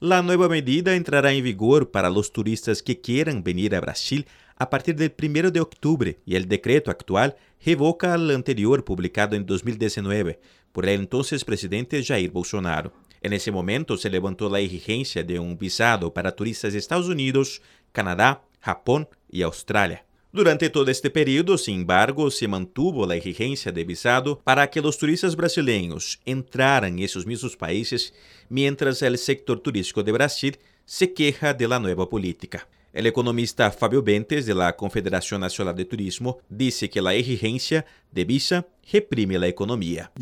La 0.00 0.22
nueva 0.22 0.48
medida 0.48 0.96
entrará 0.96 1.32
en 1.32 1.44
vigor 1.44 1.90
para 1.90 2.10
los 2.10 2.32
turistas 2.32 2.82
que 2.82 3.00
quieran 3.00 3.44
venir 3.44 3.74
a 3.74 3.80
Brasil 3.80 4.26
a 4.56 4.68
partir 4.68 4.96
del 4.96 5.14
1 5.16 5.50
de 5.50 5.60
octubre 5.60 6.18
y 6.24 6.34
el 6.34 6.48
decreto 6.48 6.90
actual 6.90 7.36
revoca 7.64 8.14
el 8.14 8.30
anterior 8.30 8.84
publicado 8.84 9.36
en 9.36 9.46
2019 9.46 10.40
por 10.72 10.88
el 10.88 11.00
entonces 11.00 11.44
presidente 11.44 12.02
Jair 12.02 12.30
Bolsonaro. 12.30 12.92
En 13.20 13.32
ese 13.32 13.52
momento 13.52 13.96
se 13.96 14.10
levantó 14.10 14.50
la 14.50 14.60
exigencia 14.60 15.22
de 15.22 15.38
un 15.38 15.56
visado 15.56 16.12
para 16.12 16.34
turistas 16.34 16.72
de 16.72 16.80
Estados 16.80 17.08
Unidos, 17.08 17.62
Canadá, 17.92 18.42
Japón 18.60 19.08
y 19.28 19.42
Australia. 19.42 20.04
Durante 20.34 20.70
todo 20.70 20.90
este 20.90 21.10
período, 21.10 21.58
sin 21.58 21.80
embargo, 21.80 22.30
se 22.30 22.48
mantuvo 22.48 23.04
la 23.06 23.16
exigencia 23.16 23.70
de 23.70 23.84
visado 23.84 24.40
para 24.42 24.70
que 24.70 24.80
los 24.80 24.96
turistas 24.96 25.36
brasileños 25.36 26.18
entraran 26.24 26.94
en 26.94 27.04
esos 27.04 27.26
mismos 27.26 27.54
países, 27.54 28.14
mientras 28.48 29.02
el 29.02 29.18
sector 29.18 29.60
turístico 29.60 30.02
de 30.02 30.12
Brasil 30.12 30.58
se 30.86 31.12
queja 31.12 31.52
de 31.52 31.68
la 31.68 31.78
nueva 31.78 32.08
política. 32.08 32.66
El 32.94 33.06
economista 33.06 33.70
Fabio 33.70 34.02
Bentes, 34.02 34.46
de 34.46 34.54
la 34.54 34.74
Confederación 34.74 35.42
Nacional 35.42 35.74
de 35.74 35.84
Turismo, 35.84 36.38
dice 36.48 36.88
que 36.88 37.02
la 37.02 37.14
exigencia 37.14 37.84
de 38.10 38.24
visa 38.24 38.66
reprime 38.90 39.38
la 39.38 39.48
economía. 39.48 40.12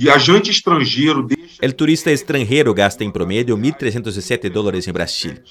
El 1.60 1.74
turista 1.74 2.10
extranjero 2.10 2.72
gasta 2.74 3.02
en 3.04 3.12
promedio 3.12 3.56
1.307 3.56 4.50
dólares 4.52 4.86
en 4.86 4.94
Brasil. 4.94 5.42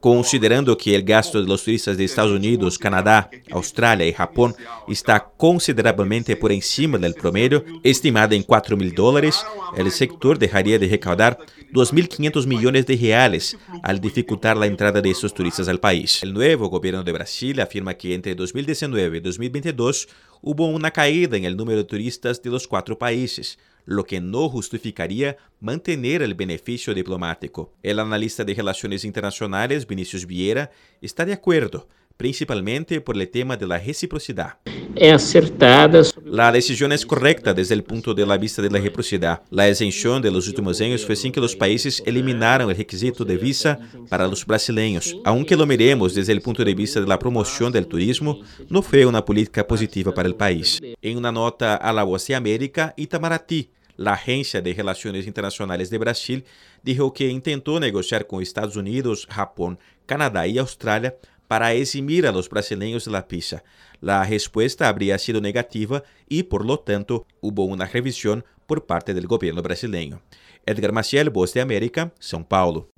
Considerando 0.00 0.78
que 0.78 0.94
el 0.94 1.02
gasto 1.02 1.42
de 1.42 1.48
los 1.48 1.64
turistas 1.64 1.96
de 1.96 2.04
Estados 2.04 2.30
Unidos, 2.30 2.78
Canadá, 2.78 3.28
Australia 3.50 4.06
y 4.06 4.12
Japón 4.12 4.54
está 4.86 5.28
considerablemente 5.36 6.36
por 6.36 6.52
encima 6.52 6.98
del 6.98 7.14
promedio, 7.14 7.64
estimado 7.82 8.34
en 8.36 8.44
4 8.44 8.76
mil 8.76 8.94
dólares, 8.94 9.44
el 9.76 9.90
sector 9.90 10.38
dejaría 10.38 10.78
de 10.78 10.88
recaudar 10.88 11.38
2.500 11.72 12.46
millones 12.46 12.86
de 12.86 12.96
reales 12.96 13.58
al 13.82 14.00
dificultar 14.00 14.56
la 14.56 14.66
entrada 14.66 15.00
de 15.00 15.10
estos 15.10 15.34
turistas 15.34 15.68
al 15.68 15.80
país. 15.80 16.22
El 16.22 16.32
nuevo 16.32 16.68
gobierno 16.68 17.02
de 17.02 17.12
Brasil 17.12 17.60
afirma 17.60 17.94
que 17.94 18.14
entre 18.14 18.36
2019 18.36 19.18
y 19.18 19.20
2022 19.20 20.08
hubo 20.42 20.68
una 20.68 20.92
caída 20.92 21.36
en 21.36 21.44
el 21.44 21.56
número 21.56 21.78
de 21.78 21.84
turistas 21.84 22.40
de 22.40 22.50
los 22.50 22.68
cuatro 22.68 22.96
países, 22.96 23.58
lo 23.88 24.04
que 24.04 24.20
no 24.20 24.50
justificaría 24.50 25.38
mantener 25.60 26.20
el 26.20 26.34
beneficio 26.34 26.92
diplomático. 26.92 27.72
El 27.82 27.98
analista 28.00 28.44
de 28.44 28.52
relaciones 28.52 29.02
internacionales 29.02 29.86
Vinicius 29.86 30.26
Vieira 30.26 30.70
está 31.00 31.24
de 31.24 31.32
acuerdo, 31.32 31.88
principalmente 32.18 33.00
por 33.00 33.16
el 33.16 33.26
tema 33.30 33.56
de 33.56 33.66
la 33.66 33.78
reciprocidad. 33.78 34.58
É 34.94 35.10
acertada. 35.10 36.02
La 36.24 36.52
decisión 36.52 36.92
es 36.92 37.06
correcta 37.06 37.54
desde 37.54 37.74
el 37.74 37.82
punto 37.82 38.12
de 38.12 38.24
vista 38.36 38.60
de 38.60 38.68
la 38.68 38.78
reciprocidad. 38.78 39.42
La 39.50 39.68
exención 39.68 40.20
de 40.20 40.30
los 40.30 40.48
últimos 40.48 40.80
años 40.82 41.06
fue 41.06 41.16
sin 41.16 41.32
que 41.32 41.40
los 41.40 41.56
países 41.56 42.02
eliminaron 42.04 42.68
el 42.68 42.76
requisito 42.76 43.24
de 43.24 43.38
visa 43.38 43.78
para 44.10 44.26
los 44.26 44.44
brasileños. 44.44 45.16
Aunque 45.24 45.56
lo 45.56 45.66
miremos 45.66 46.14
desde 46.14 46.32
el 46.32 46.42
punto 46.42 46.62
de 46.62 46.74
vista 46.74 47.00
de 47.00 47.06
la 47.06 47.18
promoción 47.18 47.72
del 47.72 47.86
turismo, 47.86 48.40
no 48.68 48.82
fue 48.82 49.06
una 49.06 49.24
política 49.24 49.66
positiva 49.66 50.12
para 50.12 50.28
el 50.28 50.34
país. 50.34 50.78
En 51.00 51.16
una 51.16 51.32
nota 51.32 51.76
a 51.76 51.92
la 51.92 52.02
Voz 52.02 52.26
de 52.26 52.34
América, 52.34 52.92
Itamaraty, 52.96 53.70
la 53.98 54.12
Agencia 54.12 54.62
de 54.62 54.72
Relaciones 54.72 55.26
Internacionales 55.26 55.90
de 55.90 55.98
Brasil 55.98 56.44
dijo 56.82 57.12
que 57.12 57.28
intentó 57.28 57.78
negociar 57.80 58.26
con 58.26 58.40
Estados 58.40 58.76
Unidos, 58.76 59.26
Japón, 59.28 59.78
Canadá 60.06 60.46
y 60.46 60.56
Australia 60.56 61.16
para 61.48 61.74
eximir 61.74 62.26
a 62.26 62.32
los 62.32 62.48
brasileños 62.48 63.04
de 63.04 63.10
la 63.10 63.26
pizza. 63.26 63.64
La 64.00 64.24
respuesta 64.24 64.88
habría 64.88 65.18
sido 65.18 65.40
negativa 65.40 66.04
y, 66.28 66.44
por 66.44 66.64
lo 66.64 66.78
tanto, 66.78 67.26
hubo 67.40 67.64
una 67.64 67.86
revisión 67.86 68.44
por 68.66 68.86
parte 68.86 69.14
del 69.14 69.26
gobierno 69.26 69.62
brasileño. 69.62 70.22
Edgar 70.64 70.92
Maciel, 70.92 71.30
Voz 71.30 71.52
de 71.52 71.60
América, 71.60 72.12
São 72.20 72.46
Paulo. 72.46 72.90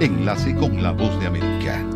Enlace 0.00 0.54
con 0.54 0.82
la 0.82 0.92
Voz 0.92 1.18
de 1.20 1.26
América. 1.26 1.87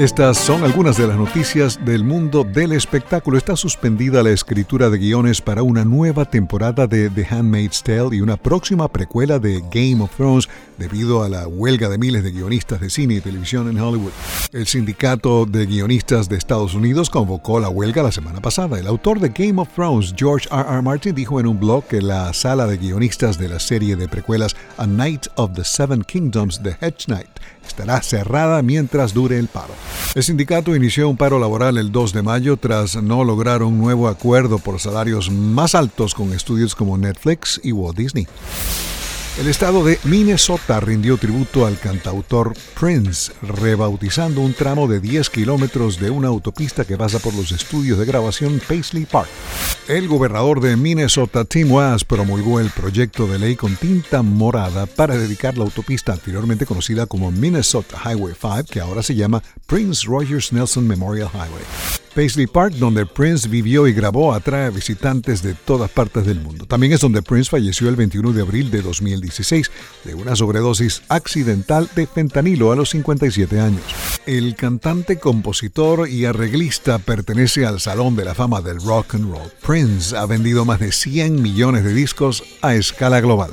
Estas 0.00 0.38
son 0.38 0.64
algunas 0.64 0.96
de 0.96 1.06
las 1.06 1.18
noticias 1.18 1.78
del 1.84 2.04
mundo 2.04 2.42
del 2.42 2.72
espectáculo. 2.72 3.36
Está 3.36 3.54
suspendida 3.54 4.22
la 4.22 4.30
escritura 4.30 4.88
de 4.88 4.96
guiones 4.96 5.42
para 5.42 5.62
una 5.62 5.84
nueva 5.84 6.24
temporada 6.24 6.86
de 6.86 7.10
The 7.10 7.26
Handmaid's 7.26 7.82
Tale 7.82 8.16
y 8.16 8.22
una 8.22 8.38
próxima 8.38 8.88
precuela 8.88 9.38
de 9.38 9.62
Game 9.70 10.02
of 10.02 10.16
Thrones 10.16 10.48
debido 10.78 11.22
a 11.22 11.28
la 11.28 11.46
huelga 11.46 11.90
de 11.90 11.98
miles 11.98 12.24
de 12.24 12.30
guionistas 12.30 12.80
de 12.80 12.88
cine 12.88 13.16
y 13.16 13.20
televisión 13.20 13.68
en 13.68 13.78
Hollywood. 13.78 14.12
El 14.52 14.66
sindicato 14.66 15.44
de 15.44 15.66
guionistas 15.66 16.30
de 16.30 16.38
Estados 16.38 16.72
Unidos 16.72 17.10
convocó 17.10 17.60
la 17.60 17.68
huelga 17.68 18.02
la 18.02 18.10
semana 18.10 18.40
pasada. 18.40 18.78
El 18.78 18.86
autor 18.86 19.20
de 19.20 19.28
Game 19.28 19.60
of 19.60 19.68
Thrones, 19.74 20.14
George 20.16 20.48
R. 20.50 20.64
R. 20.66 20.80
Martin, 20.80 21.14
dijo 21.14 21.38
en 21.40 21.46
un 21.46 21.60
blog 21.60 21.84
que 21.84 22.00
la 22.00 22.32
sala 22.32 22.66
de 22.66 22.78
guionistas 22.78 23.36
de 23.36 23.50
la 23.50 23.60
serie 23.60 23.96
de 23.96 24.08
precuelas 24.08 24.56
A 24.78 24.86
Night 24.86 25.26
of 25.34 25.52
the 25.52 25.64
Seven 25.64 26.04
Kingdoms, 26.04 26.62
The 26.62 26.78
Hedge 26.80 27.04
Knight, 27.04 27.28
estará 27.66 28.00
cerrada 28.00 28.62
mientras 28.62 29.12
dure 29.12 29.38
el 29.38 29.48
paro. 29.48 29.74
El 30.14 30.22
sindicato 30.22 30.74
inició 30.74 31.08
un 31.08 31.16
paro 31.16 31.38
laboral 31.38 31.78
el 31.78 31.92
2 31.92 32.12
de 32.12 32.22
mayo 32.22 32.56
tras 32.56 32.96
no 32.96 33.22
lograr 33.24 33.62
un 33.62 33.78
nuevo 33.78 34.08
acuerdo 34.08 34.58
por 34.58 34.80
salarios 34.80 35.30
más 35.30 35.74
altos 35.74 36.14
con 36.14 36.32
estudios 36.32 36.74
como 36.74 36.98
Netflix 36.98 37.60
y 37.62 37.72
Walt 37.72 37.96
Disney. 37.96 38.26
El 39.40 39.48
estado 39.48 39.82
de 39.82 39.98
Minnesota 40.04 40.80
rindió 40.80 41.16
tributo 41.16 41.64
al 41.64 41.78
cantautor 41.78 42.52
Prince, 42.78 43.32
rebautizando 43.40 44.42
un 44.42 44.52
tramo 44.52 44.86
de 44.86 45.00
10 45.00 45.30
kilómetros 45.30 45.98
de 45.98 46.10
una 46.10 46.28
autopista 46.28 46.84
que 46.84 46.98
pasa 46.98 47.20
por 47.20 47.32
los 47.32 47.50
estudios 47.50 47.98
de 47.98 48.04
grabación 48.04 48.60
Paisley 48.68 49.06
Park. 49.06 49.30
El 49.88 50.08
gobernador 50.08 50.60
de 50.60 50.76
Minnesota, 50.76 51.46
Tim 51.46 51.72
Walz, 51.72 52.04
promulgó 52.04 52.60
el 52.60 52.68
proyecto 52.68 53.26
de 53.26 53.38
ley 53.38 53.56
con 53.56 53.76
tinta 53.76 54.20
morada 54.20 54.84
para 54.84 55.16
dedicar 55.16 55.56
la 55.56 55.64
autopista 55.64 56.12
anteriormente 56.12 56.66
conocida 56.66 57.06
como 57.06 57.30
Minnesota 57.30 57.96
Highway 58.04 58.34
5, 58.38 58.64
que 58.70 58.80
ahora 58.80 59.02
se 59.02 59.14
llama 59.14 59.42
Prince 59.66 60.06
Rogers 60.06 60.52
Nelson 60.52 60.86
Memorial 60.86 61.30
Highway. 61.32 61.64
Paisley 62.14 62.46
Park, 62.46 62.74
donde 62.74 63.06
Prince 63.06 63.48
vivió 63.48 63.86
y 63.86 63.92
grabó, 63.92 64.34
atrae 64.34 64.66
a 64.66 64.70
visitantes 64.70 65.42
de 65.42 65.54
todas 65.54 65.90
partes 65.90 66.26
del 66.26 66.40
mundo. 66.40 66.66
También 66.66 66.92
es 66.92 67.00
donde 67.00 67.22
Prince 67.22 67.50
falleció 67.50 67.88
el 67.88 67.96
21 67.96 68.32
de 68.32 68.42
abril 68.42 68.70
de 68.70 68.82
2016 68.82 69.70
de 70.04 70.14
una 70.14 70.36
sobredosis 70.36 71.02
accidental 71.08 71.88
de 71.94 72.06
fentanilo 72.06 72.72
a 72.72 72.76
los 72.76 72.90
57 72.90 73.60
años. 73.60 73.82
El 74.26 74.54
cantante, 74.54 75.18
compositor 75.18 76.08
y 76.08 76.24
arreglista 76.24 76.98
pertenece 76.98 77.66
al 77.66 77.80
Salón 77.80 78.16
de 78.16 78.24
la 78.24 78.34
Fama 78.34 78.60
del 78.60 78.80
Rock 78.80 79.14
and 79.14 79.30
Roll. 79.30 79.50
Prince 79.64 80.16
ha 80.16 80.26
vendido 80.26 80.64
más 80.64 80.80
de 80.80 80.92
100 80.92 81.40
millones 81.40 81.84
de 81.84 81.94
discos 81.94 82.42
a 82.62 82.74
escala 82.74 83.20
global. 83.20 83.50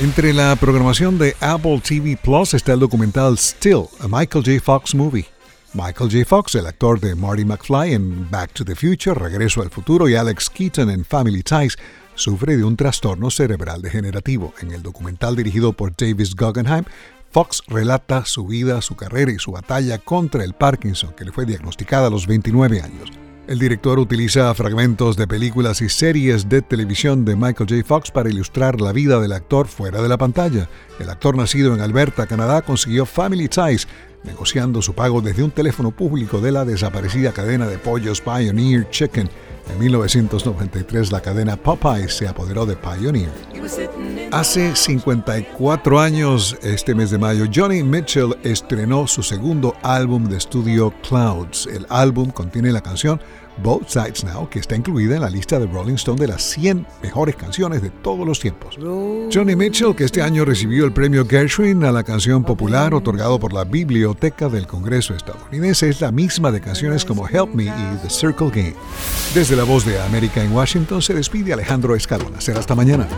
Entre 0.00 0.32
la 0.32 0.56
programación 0.56 1.18
de 1.18 1.36
Apple 1.40 1.82
TV 1.86 2.16
Plus 2.16 2.54
está 2.54 2.72
el 2.72 2.80
documental 2.80 3.36
Still, 3.36 3.84
a 4.00 4.08
Michael 4.08 4.44
J. 4.44 4.60
Fox 4.64 4.94
movie. 4.94 5.26
Michael 5.72 6.10
J. 6.10 6.24
Fox, 6.24 6.56
el 6.56 6.66
actor 6.66 6.98
de 6.98 7.14
Marty 7.14 7.44
McFly 7.44 7.94
en 7.94 8.28
Back 8.28 8.52
to 8.54 8.64
the 8.64 8.74
Future, 8.74 9.14
Regreso 9.14 9.62
al 9.62 9.70
Futuro, 9.70 10.08
y 10.08 10.16
Alex 10.16 10.50
Keaton 10.50 10.90
en 10.90 11.04
Family 11.04 11.44
Ties, 11.44 11.78
sufre 12.16 12.56
de 12.56 12.64
un 12.64 12.76
trastorno 12.76 13.30
cerebral 13.30 13.80
degenerativo. 13.80 14.52
En 14.60 14.72
el 14.72 14.82
documental 14.82 15.36
dirigido 15.36 15.72
por 15.72 15.94
Davis 15.96 16.34
Guggenheim, 16.34 16.84
Fox 17.30 17.62
relata 17.68 18.24
su 18.24 18.48
vida, 18.48 18.82
su 18.82 18.96
carrera 18.96 19.30
y 19.30 19.38
su 19.38 19.52
batalla 19.52 19.98
contra 19.98 20.42
el 20.42 20.54
Parkinson, 20.54 21.14
que 21.16 21.24
le 21.24 21.30
fue 21.30 21.46
diagnosticada 21.46 22.08
a 22.08 22.10
los 22.10 22.26
29 22.26 22.82
años. 22.82 23.08
El 23.46 23.58
director 23.58 23.98
utiliza 23.98 24.52
fragmentos 24.54 25.16
de 25.16 25.26
películas 25.26 25.80
y 25.82 25.88
series 25.88 26.48
de 26.48 26.62
televisión 26.62 27.24
de 27.24 27.36
Michael 27.36 27.68
J. 27.68 27.84
Fox 27.84 28.10
para 28.10 28.28
ilustrar 28.28 28.80
la 28.80 28.92
vida 28.92 29.20
del 29.20 29.32
actor 29.32 29.66
fuera 29.66 30.02
de 30.02 30.08
la 30.08 30.18
pantalla. 30.18 30.68
El 30.98 31.10
actor 31.10 31.36
nacido 31.36 31.74
en 31.74 31.80
Alberta, 31.80 32.26
Canadá, 32.26 32.62
consiguió 32.62 33.06
Family 33.06 33.48
Ties, 33.48 33.88
negociando 34.24 34.82
su 34.82 34.94
pago 34.94 35.20
desde 35.20 35.42
un 35.42 35.50
teléfono 35.50 35.90
público 35.90 36.40
de 36.40 36.52
la 36.52 36.64
desaparecida 36.64 37.32
cadena 37.32 37.66
de 37.66 37.78
pollos 37.78 38.20
Pioneer 38.20 38.88
Chicken. 38.90 39.28
En 39.70 39.78
1993 39.78 41.12
la 41.12 41.20
cadena 41.20 41.56
Popeye 41.56 42.08
se 42.08 42.26
apoderó 42.26 42.66
de 42.66 42.76
Pioneer. 42.76 43.30
Hace 44.32 44.74
54 44.74 46.00
años, 46.00 46.56
este 46.62 46.94
mes 46.94 47.10
de 47.10 47.18
mayo, 47.18 47.44
Johnny 47.54 47.82
Mitchell 47.82 48.36
estrenó 48.42 49.06
su 49.06 49.22
segundo 49.22 49.74
álbum 49.82 50.28
de 50.28 50.38
estudio 50.38 50.92
Clouds. 51.08 51.66
El 51.66 51.86
álbum 51.88 52.30
contiene 52.30 52.72
la 52.72 52.80
canción 52.80 53.20
Both 53.62 53.88
Sides 53.88 54.24
Now, 54.24 54.48
que 54.48 54.58
está 54.58 54.76
incluida 54.76 55.16
en 55.16 55.22
la 55.22 55.30
lista 55.30 55.58
de 55.58 55.66
Rolling 55.66 55.94
Stone 55.94 56.20
de 56.20 56.28
las 56.28 56.42
100 56.42 56.86
mejores 57.02 57.36
canciones 57.36 57.82
de 57.82 57.90
todos 57.90 58.26
los 58.26 58.40
tiempos. 58.40 58.76
Johnny 59.32 59.56
Mitchell, 59.56 59.94
que 59.94 60.04
este 60.04 60.22
año 60.22 60.44
recibió 60.44 60.84
el 60.84 60.92
premio 60.92 61.26
Gershwin 61.26 61.84
a 61.84 61.92
la 61.92 62.02
canción 62.02 62.44
popular 62.44 62.94
otorgado 62.94 63.38
por 63.38 63.52
la 63.52 63.64
Biblioteca 63.64 64.48
del 64.48 64.66
Congreso 64.66 65.14
estadounidense, 65.14 65.88
es 65.88 66.00
la 66.00 66.12
misma 66.12 66.50
de 66.50 66.60
canciones 66.60 67.04
como 67.04 67.28
Help 67.28 67.54
Me 67.54 67.64
y 67.64 67.98
The 68.02 68.10
Circle 68.10 68.50
Game. 68.50 68.74
Desde 69.34 69.56
la 69.56 69.64
voz 69.64 69.84
de 69.84 70.00
América 70.00 70.42
en 70.42 70.52
Washington 70.52 71.02
se 71.02 71.14
despide 71.14 71.52
Alejandro 71.52 71.94
Escalona. 71.94 72.40
Será 72.40 72.60
hasta 72.60 72.74
mañana. 72.74 73.08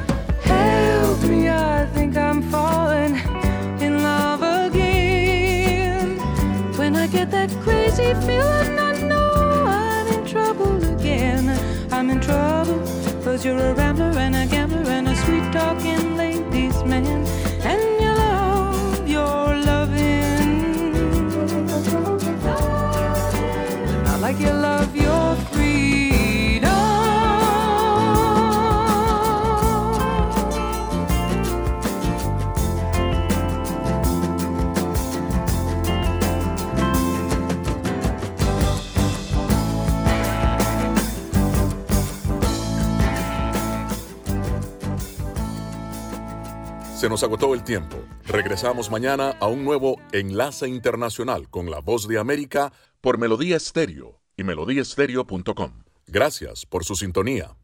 Se 47.02 47.08
nos 47.08 47.24
agotó 47.24 47.52
el 47.52 47.64
tiempo. 47.64 47.96
Regresamos 48.28 48.88
mañana 48.88 49.34
a 49.40 49.48
un 49.48 49.64
nuevo 49.64 49.96
Enlace 50.12 50.68
Internacional 50.68 51.48
con 51.50 51.68
la 51.68 51.80
Voz 51.80 52.06
de 52.06 52.16
América 52.16 52.72
por 53.00 53.18
Melodía 53.18 53.56
Estéreo 53.56 54.20
y 54.36 54.44
melodíaestéreo.com. 54.44 55.82
Gracias 56.06 56.64
por 56.64 56.84
su 56.84 56.94
sintonía. 56.94 57.56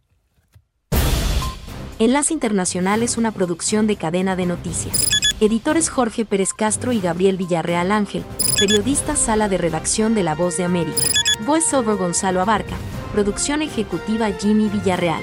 Enlace 2.00 2.34
Internacional 2.34 3.04
es 3.04 3.16
una 3.16 3.30
producción 3.30 3.86
de 3.86 3.94
cadena 3.94 4.34
de 4.34 4.46
noticias. 4.46 5.08
Editores 5.38 5.88
Jorge 5.88 6.24
Pérez 6.24 6.52
Castro 6.52 6.90
y 6.90 7.00
Gabriel 7.00 7.36
Villarreal 7.36 7.92
Ángel. 7.92 8.24
Periodista 8.58 9.14
Sala 9.14 9.48
de 9.48 9.58
Redacción 9.58 10.16
de 10.16 10.24
La 10.24 10.34
Voz 10.34 10.56
de 10.56 10.64
América. 10.64 10.98
Voiceover 11.46 11.94
Gonzalo 11.94 12.40
Abarca. 12.40 12.74
Producción 13.12 13.62
ejecutiva 13.62 14.32
Jimmy 14.32 14.68
Villarreal. 14.68 15.22